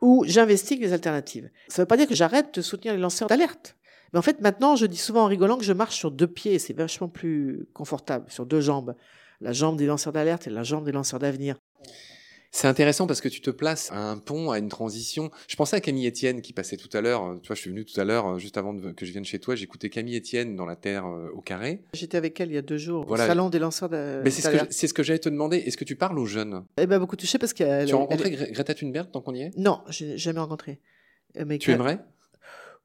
où 0.00 0.24
j'investigue 0.26 0.80
les 0.80 0.92
alternatives. 0.92 1.50
Ça 1.68 1.80
ne 1.80 1.84
veut 1.84 1.88
pas 1.88 1.96
dire 1.96 2.06
que 2.06 2.14
j'arrête 2.14 2.54
de 2.54 2.62
soutenir 2.62 2.94
les 2.94 3.00
lanceurs 3.00 3.28
d'alerte. 3.28 3.74
Mais 4.12 4.18
en 4.18 4.22
fait, 4.22 4.40
maintenant, 4.40 4.76
je 4.76 4.86
dis 4.86 4.96
souvent 4.96 5.24
en 5.24 5.26
rigolant 5.26 5.58
que 5.58 5.64
je 5.64 5.72
marche 5.72 5.96
sur 5.96 6.10
deux 6.10 6.26
pieds, 6.26 6.58
c'est 6.58 6.72
vachement 6.72 7.08
plus 7.08 7.66
confortable, 7.72 8.30
sur 8.30 8.46
deux 8.46 8.60
jambes. 8.60 8.94
La 9.40 9.52
jambe 9.52 9.76
des 9.76 9.86
lanceurs 9.86 10.12
d'alerte 10.12 10.46
et 10.46 10.50
la 10.50 10.62
jambe 10.62 10.84
des 10.84 10.92
lanceurs 10.92 11.18
d'avenir. 11.18 11.56
C'est 12.50 12.66
intéressant 12.66 13.06
parce 13.06 13.20
que 13.20 13.28
tu 13.28 13.40
te 13.40 13.50
places 13.50 13.92
à 13.92 14.10
un 14.10 14.16
pont, 14.16 14.50
à 14.50 14.58
une 14.58 14.68
transition. 14.68 15.30
Je 15.48 15.56
pensais 15.56 15.76
à 15.76 15.80
Camille 15.80 16.08
Etienne 16.08 16.40
qui 16.40 16.52
passait 16.52 16.76
tout 16.76 16.88
à 16.96 17.00
l'heure. 17.00 17.38
Tu 17.42 17.48
vois, 17.48 17.54
je 17.54 17.60
suis 17.60 17.70
venu 17.70 17.84
tout 17.84 18.00
à 18.00 18.04
l'heure, 18.04 18.26
euh, 18.26 18.38
juste 18.38 18.56
avant 18.56 18.74
que 18.74 19.04
je 19.04 19.12
vienne 19.12 19.24
chez 19.24 19.38
toi, 19.38 19.54
j'écoutais 19.54 19.90
Camille 19.90 20.16
Etienne 20.16 20.56
dans 20.56 20.64
La 20.64 20.76
Terre 20.76 21.06
euh, 21.06 21.28
au 21.34 21.42
carré. 21.42 21.82
J'étais 21.92 22.16
avec 22.16 22.40
elle 22.40 22.50
il 22.50 22.54
y 22.54 22.58
a 22.58 22.62
deux 22.62 22.78
jours 22.78 23.10
au 23.10 23.16
salon 23.16 23.50
des 23.50 23.58
lanceurs 23.58 23.90
de. 23.90 24.22
Mais 24.24 24.30
c'est 24.30 24.42
ce 24.42 24.48
que, 24.48 24.66
c'est 24.70 24.86
ce 24.86 24.94
que 24.94 25.02
j'allais 25.02 25.18
te 25.18 25.28
demander. 25.28 25.58
Est-ce 25.58 25.76
que 25.76 25.84
tu 25.84 25.96
parles 25.96 26.18
aux 26.18 26.26
jeunes? 26.26 26.64
Eh 26.78 26.86
ben 26.86 26.98
beaucoup 26.98 27.16
touché 27.16 27.38
parce 27.38 27.52
qu'elle. 27.52 27.86
Tu 27.86 27.94
as 27.94 27.98
rencontré 27.98 28.30
Greta 28.30 28.74
Thunberg 28.74 29.10
tant 29.10 29.20
qu'on 29.20 29.34
y 29.34 29.42
est? 29.42 29.50
Non, 29.56 29.82
j'ai 29.88 30.16
jamais 30.16 30.40
rencontré. 30.40 30.80
Euh, 31.36 31.44
mais 31.46 31.58
tu 31.58 31.70
aimerais? 31.70 32.00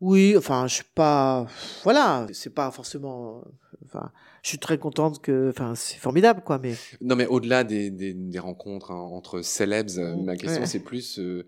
Oui, 0.01 0.35
enfin, 0.37 0.67
je 0.67 0.75
suis 0.75 0.83
pas. 0.93 1.47
Voilà, 1.83 2.27
c'est 2.33 2.53
pas 2.53 2.69
forcément. 2.71 3.41
Enfin, 3.85 4.11
je 4.43 4.49
suis 4.49 4.59
très 4.59 4.77
contente 4.77 5.21
que, 5.21 5.49
enfin, 5.49 5.73
c'est 5.73 5.97
formidable, 5.97 6.41
quoi. 6.45 6.59
Mais 6.61 6.73
non, 6.99 7.15
mais 7.15 7.25
au-delà 7.25 7.63
des, 7.63 7.89
des, 7.89 8.13
des, 8.13 8.39
rencontres 8.39 8.91
hein, 8.91 8.99
entre 8.99 9.41
célèbres, 9.41 9.97
euh, 9.97 10.17
ma 10.17 10.35
question 10.35 10.65
c'est 10.65 10.81
plus, 10.81 11.17
euh, 11.17 11.47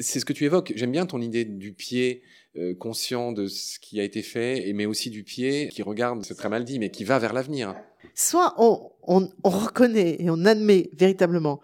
c'est 0.00 0.20
ce 0.20 0.24
que 0.24 0.32
tu 0.32 0.44
évoques. 0.44 0.72
J'aime 0.74 0.90
bien 0.90 1.04
ton 1.04 1.20
idée 1.20 1.44
du 1.44 1.74
pied 1.74 2.22
euh, 2.56 2.74
conscient 2.74 3.32
de 3.32 3.46
ce 3.46 3.78
qui 3.78 4.00
a 4.00 4.04
été 4.04 4.22
fait, 4.22 4.66
et 4.66 4.72
mais 4.72 4.86
aussi 4.86 5.10
du 5.10 5.22
pied 5.22 5.68
qui 5.68 5.82
regarde, 5.82 6.24
c'est 6.24 6.34
très 6.34 6.48
mal 6.48 6.64
dit, 6.64 6.78
mais 6.78 6.90
qui 6.90 7.04
va 7.04 7.18
vers 7.18 7.34
l'avenir. 7.34 7.74
Soit 8.14 8.54
on, 8.56 8.90
on, 9.02 9.28
on 9.44 9.50
reconnaît 9.50 10.16
et 10.18 10.30
on 10.30 10.46
admet 10.46 10.88
véritablement 10.94 11.60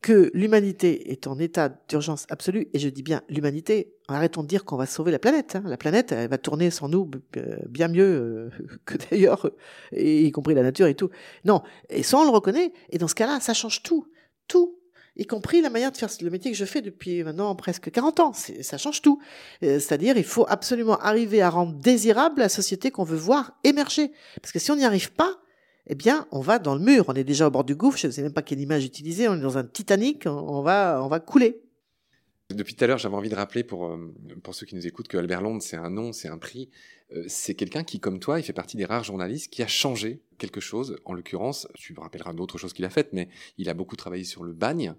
que 0.00 0.30
l'humanité 0.32 1.12
est 1.12 1.26
en 1.26 1.38
état 1.38 1.68
d'urgence 1.86 2.24
absolue, 2.30 2.68
et 2.72 2.78
je 2.78 2.88
dis 2.88 3.02
bien 3.02 3.20
l'humanité, 3.28 3.92
arrêtons 4.14 4.42
de 4.42 4.48
dire 4.48 4.64
qu'on 4.64 4.76
va 4.76 4.86
sauver 4.86 5.12
la 5.12 5.18
planète. 5.18 5.56
Hein. 5.56 5.62
La 5.66 5.76
planète, 5.76 6.12
elle 6.12 6.28
va 6.28 6.38
tourner 6.38 6.70
sans 6.70 6.88
nous 6.88 7.10
euh, 7.36 7.56
bien 7.68 7.88
mieux 7.88 8.04
euh, 8.04 8.50
que 8.84 8.96
d'ailleurs, 8.96 9.50
y 9.92 10.30
compris 10.32 10.54
la 10.54 10.62
nature 10.62 10.86
et 10.86 10.94
tout. 10.94 11.10
Non, 11.44 11.62
et 11.90 12.02
ça 12.02 12.18
on 12.18 12.24
le 12.24 12.30
reconnaît, 12.30 12.72
et 12.90 12.98
dans 12.98 13.08
ce 13.08 13.14
cas-là, 13.14 13.40
ça 13.40 13.54
change 13.54 13.82
tout, 13.82 14.06
tout, 14.46 14.78
y 15.18 15.26
compris 15.26 15.60
la 15.60 15.68
manière 15.68 15.92
de 15.92 15.96
faire 15.96 16.08
le 16.20 16.30
métier 16.30 16.50
que 16.50 16.56
je 16.56 16.64
fais 16.64 16.80
depuis 16.80 17.24
maintenant 17.24 17.54
presque 17.54 17.90
40 17.90 18.20
ans. 18.20 18.32
Ça 18.32 18.78
change 18.78 19.02
tout. 19.02 19.20
Euh, 19.62 19.80
c'est-à-dire, 19.80 20.16
il 20.16 20.24
faut 20.24 20.46
absolument 20.48 20.96
arriver 20.98 21.42
à 21.42 21.50
rendre 21.50 21.74
désirable 21.74 22.40
la 22.40 22.48
société 22.48 22.90
qu'on 22.90 23.04
veut 23.04 23.16
voir 23.16 23.58
émerger. 23.64 24.12
Parce 24.40 24.52
que 24.52 24.58
si 24.58 24.70
on 24.70 24.76
n'y 24.76 24.84
arrive 24.84 25.12
pas, 25.12 25.38
eh 25.88 25.94
bien, 25.94 26.26
on 26.30 26.40
va 26.40 26.58
dans 26.58 26.74
le 26.74 26.80
mur. 26.80 27.06
On 27.08 27.14
est 27.14 27.24
déjà 27.24 27.48
au 27.48 27.50
bord 27.50 27.64
du 27.64 27.74
gouffre. 27.74 27.98
Je 27.98 28.06
ne 28.06 28.12
sais 28.12 28.22
même 28.22 28.32
pas 28.32 28.42
quelle 28.42 28.60
image 28.60 28.84
utiliser. 28.84 29.26
On 29.28 29.34
est 29.34 29.40
dans 29.40 29.58
un 29.58 29.64
Titanic. 29.64 30.26
On 30.26 30.62
va, 30.62 31.00
on 31.02 31.08
va 31.08 31.18
couler. 31.18 31.62
Depuis 32.54 32.74
tout 32.74 32.82
à 32.82 32.86
l'heure, 32.86 32.96
j'avais 32.96 33.14
envie 33.14 33.28
de 33.28 33.34
rappeler 33.34 33.62
pour, 33.62 33.88
euh, 33.88 34.14
pour 34.42 34.54
ceux 34.54 34.64
qui 34.64 34.74
nous 34.74 34.86
écoutent 34.86 35.08
que 35.08 35.18
Albert 35.18 35.42
Londres, 35.42 35.60
c'est 35.62 35.76
un 35.76 35.90
nom, 35.90 36.12
c'est 36.12 36.28
un 36.28 36.38
prix. 36.38 36.70
Euh, 37.12 37.22
c'est 37.28 37.54
quelqu'un 37.54 37.84
qui, 37.84 38.00
comme 38.00 38.20
toi, 38.20 38.40
il 38.40 38.42
fait 38.42 38.54
partie 38.54 38.78
des 38.78 38.86
rares 38.86 39.04
journalistes 39.04 39.52
qui 39.52 39.62
a 39.62 39.66
changé 39.66 40.22
quelque 40.38 40.58
chose. 40.58 40.96
En 41.04 41.12
l'occurrence, 41.12 41.68
tu 41.74 41.92
me 41.92 42.00
rappelleras 42.00 42.32
d'autres 42.32 42.56
choses 42.56 42.72
qu'il 42.72 42.86
a 42.86 42.90
faites, 42.90 43.12
mais 43.12 43.28
il 43.58 43.68
a 43.68 43.74
beaucoup 43.74 43.96
travaillé 43.96 44.24
sur 44.24 44.44
le 44.44 44.54
bagne. 44.54 44.94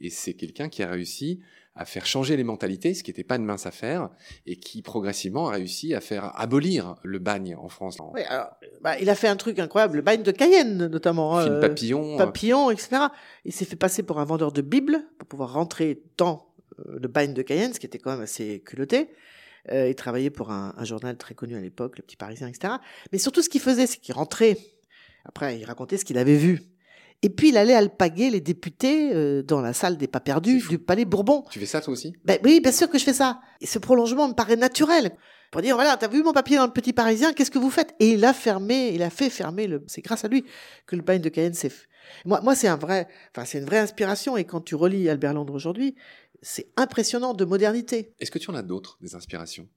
Et 0.00 0.10
c'est 0.10 0.34
quelqu'un 0.34 0.68
qui 0.68 0.84
a 0.84 0.88
réussi 0.88 1.40
à 1.74 1.86
faire 1.86 2.06
changer 2.06 2.36
les 2.36 2.44
mentalités, 2.44 2.94
ce 2.94 3.02
qui 3.02 3.10
n'était 3.10 3.24
pas 3.24 3.36
une 3.36 3.46
mince 3.46 3.66
affaire, 3.66 4.10
et 4.46 4.56
qui 4.56 4.82
progressivement 4.82 5.48
a 5.48 5.52
réussi 5.52 5.94
à 5.94 6.00
faire 6.00 6.38
abolir 6.38 6.96
le 7.02 7.18
bagne 7.18 7.56
en 7.56 7.68
France. 7.68 7.96
Oui, 8.12 8.22
alors, 8.28 8.50
bah, 8.82 8.98
il 9.00 9.08
a 9.08 9.14
fait 9.14 9.28
un 9.28 9.36
truc 9.36 9.58
incroyable, 9.58 9.96
le 9.96 10.02
bagne 10.02 10.22
de 10.22 10.30
Cayenne 10.30 10.86
notamment. 10.86 11.40
Film 11.40 11.54
euh, 11.54 11.60
papillon. 11.60 12.16
Papillon, 12.16 12.70
etc. 12.70 13.06
Il 13.44 13.52
s'est 13.52 13.64
fait 13.64 13.76
passer 13.76 14.02
pour 14.02 14.20
un 14.20 14.24
vendeur 14.24 14.52
de 14.52 14.60
Bible 14.60 15.04
pour 15.18 15.28
pouvoir 15.28 15.54
rentrer 15.54 16.02
dans 16.18 16.34
euh, 16.34 16.51
le 16.86 17.08
bagne 17.08 17.34
de 17.34 17.42
Cayenne, 17.42 17.72
ce 17.72 17.80
qui 17.80 17.86
était 17.86 17.98
quand 17.98 18.12
même 18.12 18.20
assez 18.20 18.60
culotté. 18.60 19.10
Euh, 19.70 19.88
il 19.88 19.94
travaillait 19.94 20.30
pour 20.30 20.50
un, 20.50 20.74
un, 20.76 20.84
journal 20.84 21.16
très 21.16 21.34
connu 21.34 21.56
à 21.56 21.60
l'époque, 21.60 21.96
le 21.96 22.02
Petit 22.02 22.16
Parisien, 22.16 22.48
etc. 22.48 22.74
Mais 23.12 23.18
surtout, 23.18 23.42
ce 23.42 23.48
qu'il 23.48 23.60
faisait, 23.60 23.86
c'est 23.86 23.98
qu'il 23.98 24.14
rentrait. 24.14 24.56
Après, 25.24 25.58
il 25.58 25.64
racontait 25.64 25.98
ce 25.98 26.04
qu'il 26.04 26.18
avait 26.18 26.36
vu. 26.36 26.60
Et 27.22 27.30
puis 27.30 27.50
il 27.50 27.56
allait 27.56 27.74
alpaguer 27.74 28.30
les 28.30 28.40
députés 28.40 29.14
euh, 29.14 29.42
dans 29.42 29.60
la 29.60 29.72
salle 29.72 29.96
des 29.96 30.08
pas 30.08 30.18
perdus 30.18 30.60
du 30.68 30.78
Palais 30.78 31.04
Bourbon. 31.04 31.44
Tu 31.50 31.60
fais 31.60 31.66
ça 31.66 31.80
toi 31.80 31.92
aussi? 31.92 32.14
Ben, 32.24 32.38
Oui, 32.42 32.60
bien 32.60 32.72
sûr 32.72 32.90
que 32.90 32.98
je 32.98 33.04
fais 33.04 33.12
ça. 33.12 33.40
Et 33.60 33.66
ce 33.66 33.78
prolongement 33.78 34.28
me 34.28 34.34
paraît 34.34 34.56
naturel. 34.56 35.12
Pour 35.52 35.60
dire, 35.60 35.76
voilà, 35.76 35.98
t'as 35.98 36.08
vu 36.08 36.22
mon 36.22 36.32
papier 36.32 36.56
dans 36.56 36.64
le 36.64 36.72
Petit 36.72 36.94
Parisien, 36.94 37.34
qu'est-ce 37.34 37.50
que 37.50 37.58
vous 37.58 37.70
faites? 37.70 37.94
Et 38.00 38.12
il 38.12 38.24
a 38.24 38.32
fermé, 38.32 38.88
il 38.94 39.02
a 39.02 39.10
fait 39.10 39.28
fermer 39.28 39.66
le... 39.66 39.84
C'est 39.86 40.00
grâce 40.00 40.24
à 40.24 40.28
lui 40.28 40.46
que 40.86 40.96
le 40.96 41.02
bagne 41.02 41.20
de 41.20 41.28
Cayenne 41.28 41.52
s'est 41.52 41.68
fait. 41.68 41.86
Moi, 42.24 42.40
moi 42.40 42.56
c'est 42.56 42.68
un 42.68 42.76
vrai, 42.76 43.06
enfin, 43.30 43.44
c'est 43.44 43.58
une 43.58 43.66
vraie 43.66 43.78
inspiration. 43.78 44.38
Et 44.38 44.44
quand 44.44 44.62
tu 44.62 44.74
relis 44.74 45.10
Albert 45.10 45.34
Londres 45.34 45.52
aujourd'hui, 45.52 45.94
c'est 46.40 46.72
impressionnant 46.78 47.34
de 47.34 47.44
modernité. 47.44 48.14
Est-ce 48.18 48.30
que 48.30 48.38
tu 48.38 48.50
en 48.50 48.54
as 48.54 48.62
d'autres, 48.62 48.96
des 49.02 49.14
inspirations? 49.14 49.68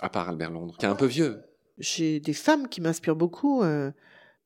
À 0.00 0.08
part 0.08 0.28
Albert 0.28 0.50
Londres, 0.50 0.74
qui 0.76 0.84
est 0.84 0.88
un 0.88 0.96
peu 0.96 1.06
vieux. 1.06 1.42
J'ai 1.78 2.18
des 2.18 2.34
femmes 2.34 2.68
qui 2.68 2.80
m'inspirent 2.80 3.16
beaucoup. 3.16 3.62
Euh, 3.62 3.92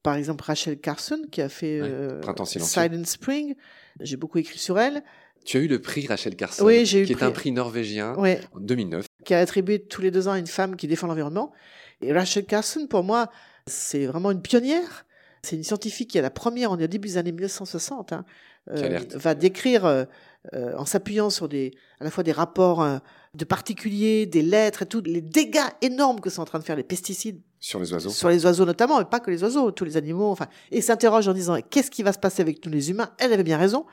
par 0.03 0.17
exemple 0.17 0.45
Rachel 0.45 0.79
Carson 0.79 1.23
qui 1.31 1.41
a 1.41 1.49
fait 1.49 1.81
euh, 1.81 2.21
Silent 2.45 3.05
Spring. 3.05 3.55
J'ai 4.01 4.17
beaucoup 4.17 4.39
écrit 4.39 4.59
sur 4.59 4.79
elle. 4.79 5.03
Tu 5.45 5.57
as 5.57 5.61
eu 5.61 5.67
le 5.67 5.81
prix 5.81 6.07
Rachel 6.07 6.37
Carson, 6.37 6.65
oui, 6.65 6.85
qui 6.85 6.99
est 6.99 7.23
un 7.23 7.31
prix 7.31 7.53
norvégien 7.53 8.15
en 8.15 8.61
2009. 8.61 9.07
Qui 9.25 9.35
est 9.35 9.37
attribué 9.37 9.81
tous 9.81 10.03
les 10.03 10.11
deux 10.11 10.29
ans 10.29 10.33
à 10.33 10.39
une 10.39 10.47
femme 10.47 10.77
qui 10.77 10.87
défend 10.87 11.07
l'environnement. 11.07 11.53
Et 12.01 12.13
Rachel 12.13 12.45
Carson, 12.45 12.87
pour 12.87 13.05
moi, 13.05 13.31
c'est 13.67 14.07
vraiment 14.07 14.31
une 14.31 14.43
pionnière. 14.43 15.07
C'est 15.43 15.57
une 15.57 15.65
scientifique 15.65 16.11
qui 16.11 16.19
est 16.19 16.23
la 16.23 16.31
première, 16.31 16.71
on 16.71 16.79
est 16.79 16.85
au 16.85 16.89
début 16.89 17.09
des 17.09 17.17
années 17.17 17.33
1960, 17.33 18.13
hein, 18.13 18.25
euh, 18.71 19.01
va 19.15 19.35
décrire, 19.35 19.85
euh, 19.85 20.05
en 20.53 20.85
s'appuyant 20.85 21.31
sur 21.31 21.49
des, 21.49 21.73
à 21.99 22.05
la 22.05 22.11
fois 22.11 22.23
des 22.23 22.31
rapports 22.31 23.01
de 23.35 23.45
particuliers, 23.45 24.27
des 24.27 24.43
lettres 24.43 24.83
et 24.83 24.87
tout, 24.87 25.03
les 25.05 25.21
dégâts 25.21 25.59
énormes 25.81 26.21
que 26.21 26.31
sont 26.31 26.43
en 26.43 26.45
train 26.45 26.59
de 26.59 26.65
faire 26.65 26.77
les 26.77 26.85
pesticides 26.85 27.41
sur 27.59 27.79
les 27.81 27.93
oiseaux. 27.93 28.11
Sur 28.11 28.29
les 28.29 28.45
oiseaux 28.45 28.65
notamment, 28.65 28.99
mais 28.99 29.05
pas 29.05 29.21
que 29.21 29.31
les 29.31 29.43
oiseaux, 29.43 29.71
tous 29.71 29.85
les 29.85 29.97
animaux. 29.97 30.31
Enfin, 30.31 30.49
et 30.71 30.81
s'interroge 30.81 31.29
en 31.29 31.33
disant 31.33 31.57
qu'est-ce 31.71 31.91
qui 31.91 32.03
va 32.03 32.13
se 32.13 32.19
passer 32.19 32.43
avec 32.43 32.65
nous 32.67 32.73
les 32.73 32.91
humains? 32.91 33.11
Elle 33.19 33.33
avait 33.33 33.45
bien 33.45 33.57
raison, 33.57 33.87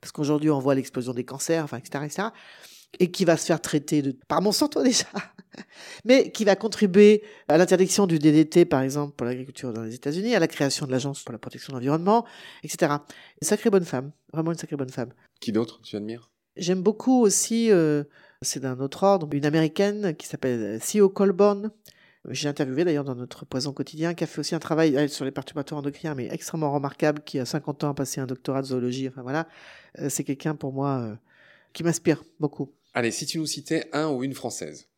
parce 0.00 0.12
qu'aujourd'hui 0.12 0.50
on 0.50 0.58
voit 0.58 0.74
l'explosion 0.74 1.14
des 1.14 1.24
cancers, 1.24 1.64
enfin, 1.64 1.78
etc., 1.78 2.04
etc. 2.04 2.28
Et 2.98 3.10
qui 3.10 3.24
va 3.24 3.36
se 3.36 3.46
faire 3.46 3.60
traiter 3.60 4.02
de, 4.02 4.16
par 4.28 4.42
Monsanto 4.42 4.82
déjà, 4.84 5.06
mais 6.04 6.30
qui 6.30 6.44
va 6.44 6.56
contribuer 6.56 7.22
à 7.48 7.56
l'interdiction 7.56 8.06
du 8.06 8.18
DDT, 8.18 8.64
par 8.64 8.82
exemple, 8.82 9.14
pour 9.16 9.26
l'agriculture 9.26 9.72
dans 9.72 9.82
les 9.82 9.94
États-Unis, 9.94 10.34
à 10.34 10.38
la 10.38 10.48
création 10.48 10.86
de 10.86 10.92
l'Agence 10.92 11.22
pour 11.22 11.32
la 11.32 11.38
protection 11.38 11.72
de 11.72 11.78
l'environnement, 11.78 12.26
etc. 12.62 12.92
Une 13.40 13.48
sacrée 13.48 13.70
bonne 13.70 13.84
femme, 13.84 14.12
vraiment 14.32 14.52
une 14.52 14.58
sacrée 14.58 14.76
bonne 14.76 14.90
femme. 14.90 15.12
Qui 15.40 15.52
d'autre 15.52 15.80
tu 15.82 15.96
admires? 15.96 16.30
J'aime 16.56 16.82
beaucoup 16.82 17.22
aussi, 17.22 17.70
euh, 17.70 18.04
c'est 18.42 18.60
d'un 18.60 18.78
autre 18.78 19.04
ordre, 19.04 19.26
une 19.32 19.46
américaine 19.46 20.14
qui 20.16 20.26
s'appelle 20.26 20.80
Theo 20.80 21.08
Colborn, 21.08 21.70
j'ai 22.28 22.48
interviewé 22.48 22.84
d'ailleurs 22.84 23.04
dans 23.04 23.16
notre 23.16 23.44
Poison 23.44 23.72
quotidien, 23.72 24.14
qui 24.14 24.22
a 24.22 24.26
fait 24.28 24.38
aussi 24.38 24.54
un 24.54 24.60
travail 24.60 25.08
sur 25.08 25.24
les 25.24 25.32
perturbateurs 25.32 25.78
endocriniens, 25.78 26.14
mais 26.14 26.28
extrêmement 26.30 26.72
remarquable, 26.72 27.22
qui 27.24 27.40
a 27.40 27.44
50 27.44 27.84
ans 27.84 27.90
a 27.90 27.94
passé 27.94 28.20
un 28.20 28.26
doctorat 28.26 28.62
de 28.62 28.66
zoologie. 28.68 29.08
Enfin 29.08 29.22
voilà, 29.22 29.48
euh, 29.98 30.08
c'est 30.08 30.22
quelqu'un 30.22 30.54
pour 30.54 30.72
moi 30.72 31.00
euh, 31.00 31.16
qui 31.72 31.82
m'inspire 31.82 32.22
beaucoup. 32.38 32.72
Allez, 32.94 33.10
si 33.10 33.26
tu 33.26 33.38
nous 33.38 33.46
citais 33.46 33.88
un 33.92 34.08
ou 34.08 34.22
une 34.24 34.34
française, 34.34 34.88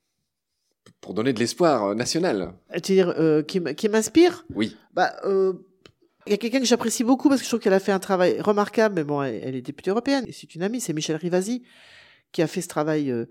pour 1.00 1.14
donner 1.14 1.32
de 1.32 1.38
l'espoir 1.38 1.84
euh, 1.84 1.94
national. 1.94 2.54
Tu 2.82 2.94
veux 2.94 3.04
dire 3.04 3.44
qui, 3.46 3.62
qui 3.74 3.88
m'inspire? 3.88 4.44
Oui. 4.54 4.76
Bah, 4.92 5.14
Il 5.24 6.30
y 6.30 6.34
a 6.34 6.36
quelqu'un 6.36 6.60
que 6.60 6.66
j'apprécie 6.66 7.04
beaucoup 7.04 7.28
parce 7.28 7.40
que 7.40 7.44
je 7.44 7.50
trouve 7.50 7.60
qu'elle 7.60 7.72
a 7.72 7.80
fait 7.80 7.92
un 7.92 7.98
travail 7.98 8.40
remarquable, 8.40 8.94
mais 8.94 9.04
bon, 9.04 9.22
elle, 9.22 9.54
est 9.54 9.62
députée 9.62 9.90
européenne, 9.90 10.24
et 10.26 10.32
c'est 10.32 10.54
une 10.54 10.62
amie, 10.62 10.80
c'est 10.80 10.92
Michel 10.92 11.16
Rivasi, 11.16 11.62
qui 12.32 12.42
a 12.42 12.46
fait 12.46 12.60
ce 12.60 12.68
travail 12.68 13.10
euh, 13.10 13.26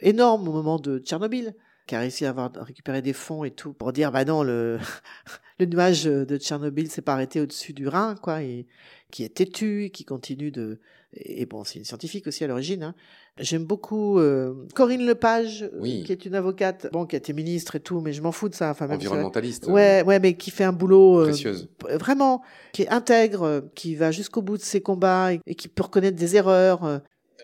énorme 0.00 0.48
au 0.48 0.52
moment 0.52 0.78
de 0.78 0.98
Tchernobyl, 0.98 1.54
qui 1.90 1.96
a 1.96 1.98
réussi 1.98 2.24
à 2.24 2.28
avoir 2.28 2.52
récupérer 2.54 3.02
des 3.02 3.12
fonds 3.12 3.42
et 3.42 3.50
tout 3.50 3.72
pour 3.72 3.92
dire, 3.92 4.12
bah 4.12 4.24
non, 4.24 4.44
le, 4.44 4.78
le 5.58 5.66
nuage 5.66 6.04
de 6.04 6.36
Tchernobyl 6.38 6.88
s'est 6.88 7.02
pas 7.02 7.14
arrêté 7.14 7.40
au-dessus 7.40 7.72
du 7.72 7.88
Rhin, 7.88 8.14
quoi, 8.22 8.44
et 8.44 8.68
qui 9.10 9.24
est 9.24 9.34
têtu, 9.34 9.90
qui 9.92 10.04
continue 10.04 10.52
de, 10.52 10.78
et 11.14 11.46
bon, 11.46 11.64
c'est 11.64 11.80
une 11.80 11.84
scientifique 11.84 12.28
aussi 12.28 12.44
à 12.44 12.46
l'origine. 12.46 12.84
Hein. 12.84 12.94
J'aime 13.40 13.64
beaucoup 13.64 14.20
euh, 14.20 14.54
Corinne 14.72 15.04
Lepage, 15.04 15.64
euh, 15.64 15.80
qui 16.04 16.12
est 16.12 16.24
une 16.26 16.36
avocate, 16.36 16.88
bon, 16.92 17.06
qui 17.06 17.16
a 17.16 17.18
été 17.18 17.32
ministre 17.32 17.74
et 17.74 17.80
tout, 17.80 18.00
mais 18.00 18.12
je 18.12 18.22
m'en 18.22 18.30
fous 18.30 18.48
de 18.48 18.54
ça. 18.54 18.70
Enfin, 18.70 18.88
Environnementaliste. 18.88 19.66
ouais, 19.66 20.04
ouais, 20.04 20.20
mais 20.20 20.34
qui 20.34 20.52
fait 20.52 20.62
un 20.62 20.72
boulot 20.72 21.22
euh, 21.22 21.24
précieuse. 21.24 21.68
Vraiment, 21.88 22.40
qui 22.72 22.82
est 22.82 22.88
intègre, 22.88 23.64
qui 23.74 23.96
va 23.96 24.12
jusqu'au 24.12 24.42
bout 24.42 24.58
de 24.58 24.62
ses 24.62 24.80
combats 24.80 25.32
et, 25.32 25.56
qui 25.56 25.66
peut 25.66 25.82
reconnaître 25.82 26.16
des 26.16 26.36
erreurs. 26.36 27.00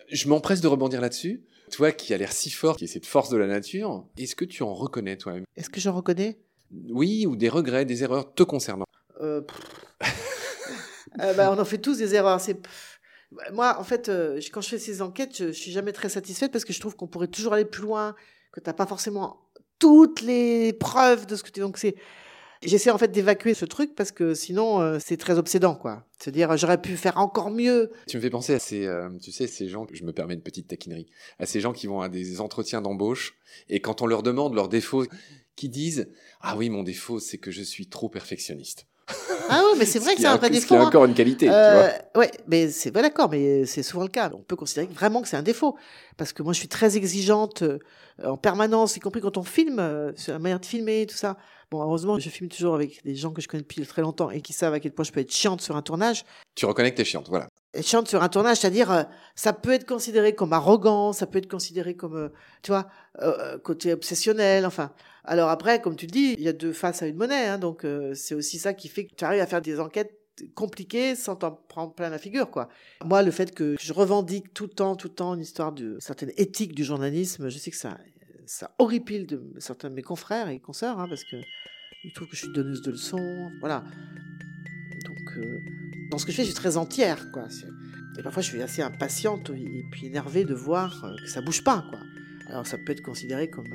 Je 0.09 0.29
m'empresse 0.29 0.61
de 0.61 0.67
rebondir 0.69 1.01
là-dessus. 1.01 1.43
Toi 1.71 1.91
qui 1.91 2.13
as 2.13 2.17
l'air 2.17 2.31
si 2.31 2.49
fort, 2.49 2.77
qui 2.77 2.85
est 2.85 2.87
cette 2.87 3.05
force 3.05 3.29
de 3.29 3.37
la 3.37 3.47
nature, 3.47 4.05
est-ce 4.17 4.35
que 4.35 4.45
tu 4.45 4.63
en 4.63 4.73
reconnais 4.73 5.17
toi-même? 5.17 5.43
Est-ce 5.55 5.69
que 5.69 5.79
j'en 5.79 5.93
reconnais? 5.93 6.39
Oui, 6.89 7.25
ou 7.25 7.35
des 7.35 7.49
regrets, 7.49 7.85
des 7.85 8.03
erreurs 8.03 8.33
te 8.33 8.43
concernant 8.43 8.85
euh, 9.21 9.41
bah, 11.17 11.51
On 11.51 11.59
en 11.59 11.65
fait 11.65 11.77
tous 11.77 11.97
des 11.97 12.15
erreurs. 12.15 12.39
C'est 12.39 12.59
moi, 13.51 13.77
en 13.79 13.83
fait, 13.83 14.09
euh, 14.09 14.39
quand 14.51 14.61
je 14.61 14.69
fais 14.69 14.79
ces 14.79 15.01
enquêtes, 15.01 15.37
je, 15.37 15.51
suis 15.51 15.71
jamais 15.71 15.91
très 15.91 16.09
satisfaite 16.09 16.51
parce 16.51 16.65
que 16.65 16.73
je 16.73 16.79
trouve 16.79 16.95
qu'on 16.95 17.07
pourrait 17.07 17.27
toujours 17.27 17.53
aller 17.53 17.65
plus 17.65 17.81
loin, 17.81 18.15
que 18.51 18.59
tu 18.59 18.69
n'as 18.69 18.73
pas 18.73 18.85
forcément 18.85 19.41
toutes 19.79 20.21
les 20.21 20.73
preuves 20.73 21.25
de 21.25 21.35
ce 21.35 21.43
que 21.43 21.51
tu. 21.51 21.59
Donc 21.59 21.77
c'est, 21.77 21.95
j'essaie 22.61 22.89
en 22.89 22.97
fait 22.97 23.11
d'évacuer 23.11 23.53
ce 23.53 23.65
truc 23.65 23.95
parce 23.95 24.11
que 24.11 24.33
sinon 24.33 24.81
euh, 24.81 24.97
c'est 24.99 25.17
très 25.17 25.37
obsédant, 25.37 25.75
quoi. 25.75 26.05
Se 26.21 26.29
dire 26.29 26.55
j'aurais 26.57 26.81
pu 26.81 26.97
faire 26.97 27.17
encore 27.17 27.51
mieux. 27.51 27.91
Tu 28.07 28.17
me 28.17 28.21
fais 28.21 28.29
penser 28.29 28.53
à 28.53 28.59
ces, 28.59 28.85
euh, 28.85 29.09
tu 29.21 29.31
sais, 29.31 29.47
ces 29.47 29.67
gens. 29.67 29.85
Je 29.91 30.03
me 30.03 30.13
permets 30.13 30.33
une 30.33 30.41
petite 30.41 30.67
taquinerie. 30.67 31.07
À 31.39 31.45
ces 31.45 31.59
gens 31.59 31.73
qui 31.73 31.87
vont 31.87 32.01
à 32.01 32.09
des 32.09 32.41
entretiens 32.41 32.81
d'embauche 32.81 33.35
et 33.69 33.79
quand 33.79 34.01
on 34.01 34.07
leur 34.07 34.23
demande 34.23 34.53
leurs 34.53 34.69
défauts, 34.69 35.05
qui 35.55 35.69
disent 35.69 36.07
ah 36.41 36.55
oui 36.55 36.69
mon 36.69 36.83
défaut 36.83 37.19
c'est 37.19 37.37
que 37.37 37.51
je 37.51 37.61
suis 37.61 37.87
trop 37.87 38.09
perfectionniste. 38.09 38.87
Ah 39.49 39.63
oui, 39.65 39.77
mais 39.79 39.85
c'est 39.85 39.99
vrai 39.99 40.15
que 40.15 40.21
c'est 40.21 40.27
un 40.27 40.35
vrai 40.35 40.49
défaut. 40.49 40.75
C'est 40.75 40.81
encore 40.81 41.05
une 41.05 41.13
qualité. 41.13 41.47
Euh, 41.49 41.89
ouais, 42.15 42.31
mais 42.47 42.69
c'est 42.69 42.91
vrai, 42.91 43.01
d'accord, 43.01 43.29
mais 43.29 43.65
c'est 43.65 43.83
souvent 43.83 44.03
le 44.03 44.09
cas. 44.09 44.29
On 44.33 44.41
peut 44.41 44.55
considérer 44.55 44.87
vraiment 44.87 45.21
que 45.21 45.27
c'est 45.27 45.37
un 45.37 45.43
défaut, 45.43 45.77
parce 46.17 46.33
que 46.33 46.43
moi, 46.43 46.53
je 46.53 46.59
suis 46.59 46.67
très 46.67 46.97
exigeante 46.97 47.61
euh, 47.61 47.79
en 48.23 48.37
permanence, 48.37 48.97
y 48.97 48.99
compris 48.99 49.21
quand 49.21 49.37
on 49.37 49.43
filme, 49.43 49.79
euh, 49.79 50.11
sur 50.15 50.33
la 50.33 50.39
manière 50.39 50.59
de 50.59 50.65
filmer, 50.65 51.05
tout 51.05 51.15
ça. 51.15 51.37
Bon, 51.71 51.81
heureusement, 51.81 52.19
je 52.19 52.29
filme 52.29 52.49
toujours 52.49 52.75
avec 52.75 53.03
des 53.03 53.15
gens 53.15 53.31
que 53.31 53.41
je 53.41 53.47
connais 53.47 53.63
depuis 53.63 53.85
très 53.85 54.01
longtemps 54.01 54.29
et 54.29 54.41
qui 54.41 54.53
savent 54.53 54.73
à 54.73 54.79
quel 54.79 54.91
point 54.91 55.05
je 55.05 55.11
peux 55.11 55.19
être 55.19 55.33
chiante 55.33 55.61
sur 55.61 55.75
un 55.75 55.81
tournage. 55.81 56.23
Tu 56.55 56.65
reconnais 56.65 56.91
que 56.91 56.97
t'es 56.97 57.05
chiante, 57.05 57.27
voilà. 57.29 57.47
Chiante 57.81 58.07
sur 58.07 58.23
un 58.23 58.29
tournage, 58.29 58.57
c'est-à-dire, 58.57 58.91
euh, 58.91 59.03
ça 59.35 59.53
peut 59.53 59.71
être 59.71 59.85
considéré 59.87 60.33
comme 60.33 60.53
arrogant, 60.53 61.13
ça 61.13 61.27
peut 61.27 61.37
être 61.39 61.49
considéré 61.49 61.95
comme, 61.95 62.31
tu 62.61 62.71
vois, 62.71 62.87
côté 63.63 63.93
obsessionnel, 63.93 64.65
enfin. 64.65 64.91
Alors 65.27 65.49
après, 65.49 65.81
comme 65.81 65.97
tu 65.97 66.05
le 66.05 66.11
dis, 66.11 66.35
il 66.37 66.43
y 66.43 66.47
a 66.47 66.53
deux 66.53 66.71
faces 66.71 67.03
à 67.03 67.07
une 67.07 67.17
monnaie, 67.17 67.47
hein, 67.47 67.57
donc 67.57 67.83
euh, 67.83 68.13
c'est 68.13 68.33
aussi 68.33 68.57
ça 68.57 68.73
qui 68.73 68.87
fait 68.87 69.05
que 69.05 69.13
tu 69.13 69.25
arrives 69.25 69.41
à 69.41 69.45
faire 69.45 69.61
des 69.61 69.77
enquêtes 69.77 70.13
compliquées 70.55 71.15
sans 71.15 71.35
t'en 71.35 71.51
prendre 71.51 71.93
plein 71.93 72.09
la 72.09 72.17
figure, 72.17 72.49
quoi. 72.49 72.69
Moi, 73.03 73.23
le 73.23 73.31
fait 73.31 73.53
que 73.53 73.75
je 73.77 73.91
revendique 73.91 74.53
tout 74.53 74.63
le 74.63 74.69
temps, 74.69 74.95
tout 74.95 75.09
le 75.09 75.13
temps 75.13 75.33
une 75.33 75.41
histoire 75.41 75.73
de 75.73 75.97
certaine 75.99 76.31
éthique 76.37 76.73
du 76.73 76.85
journalisme, 76.85 77.49
je 77.49 77.57
sais 77.57 77.71
que 77.71 77.77
ça, 77.77 77.97
ça 78.45 78.71
horripile 78.79 79.27
certains 79.57 79.89
de 79.89 79.95
mes 79.95 80.01
confrères 80.01 80.47
et 80.47 80.59
consoeurs, 80.59 80.97
hein, 80.97 81.07
parce 81.09 81.25
que 81.25 81.35
ils 82.05 82.13
trouvent 82.13 82.29
que 82.29 82.35
je 82.37 82.43
suis 82.45 82.53
donneuse 82.53 82.81
de 82.81 82.91
leçons, 82.91 83.51
voilà. 83.59 83.83
Donc, 85.05 85.37
euh, 85.37 85.59
dans 86.09 86.17
ce 86.17 86.25
que 86.25 86.31
je 86.31 86.37
fais, 86.37 86.43
je 86.43 86.47
suis 86.47 86.55
très 86.55 86.77
entière, 86.77 87.31
quoi. 87.31 87.47
Et 88.17 88.23
parfois, 88.23 88.41
je 88.41 88.49
suis 88.49 88.61
assez 88.61 88.81
impatiente 88.81 89.51
et 89.51 89.85
puis 89.91 90.07
énervée 90.07 90.43
de 90.43 90.53
voir 90.53 91.03
euh, 91.05 91.15
que 91.23 91.29
ça 91.29 91.41
bouge 91.41 91.63
pas, 91.63 91.85
quoi. 91.89 91.99
Alors, 92.49 92.65
ça 92.65 92.77
peut 92.77 92.93
être 92.93 93.03
considéré 93.03 93.49
comme 93.49 93.67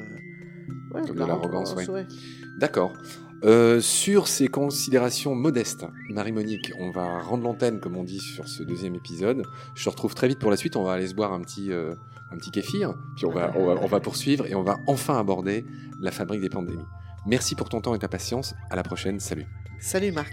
comme 0.91 1.17
de 1.17 1.25
l'arrogance, 1.25 1.75
oui. 1.77 2.03
D'accord. 2.59 2.93
Euh, 3.45 3.81
sur 3.81 4.29
ces 4.29 4.47
considérations 4.47 5.35
modestes, 5.35 5.85
Marie-Monique, 6.11 6.73
on 6.79 6.91
va 6.91 7.21
rendre 7.21 7.43
l'antenne, 7.43 7.81
comme 7.81 7.97
on 7.97 8.05
dit, 8.05 8.21
sur 8.21 8.47
ce 8.47 8.63
deuxième 8.63 8.95
épisode. 8.95 9.43
Je 9.75 9.85
te 9.85 9.91
retrouve 9.91 10.15
très 10.15 10.29
vite 10.29 10.39
pour 10.39 10.51
la 10.51 10.57
suite. 10.57 10.77
On 10.77 10.85
va 10.85 10.93
aller 10.93 11.09
se 11.09 11.15
boire 11.15 11.33
un 11.33 11.41
petit, 11.41 11.73
euh, 11.73 11.95
un 12.31 12.37
petit 12.37 12.53
kéfir, 12.53 12.95
puis 13.17 13.27
on 13.27 13.33
va, 13.33 13.53
on 13.57 13.87
va 13.87 14.01
poursuivre 14.01 14.47
et 14.47 14.55
on 14.55 14.63
va 14.63 14.79
enfin 14.87 15.19
aborder 15.19 15.65
la 16.01 16.13
fabrique 16.13 16.41
des 16.41 16.51
pandémies. 16.51 16.85
Merci 17.27 17.55
pour 17.57 17.69
ton 17.69 17.81
temps 17.81 17.95
et 17.95 17.99
ta 17.99 18.09
patience. 18.09 18.55
À 18.71 18.77
la 18.77 18.83
prochaine. 18.85 19.19
Salut. 19.19 19.47
Salut 19.81 20.13
Marc. 20.13 20.33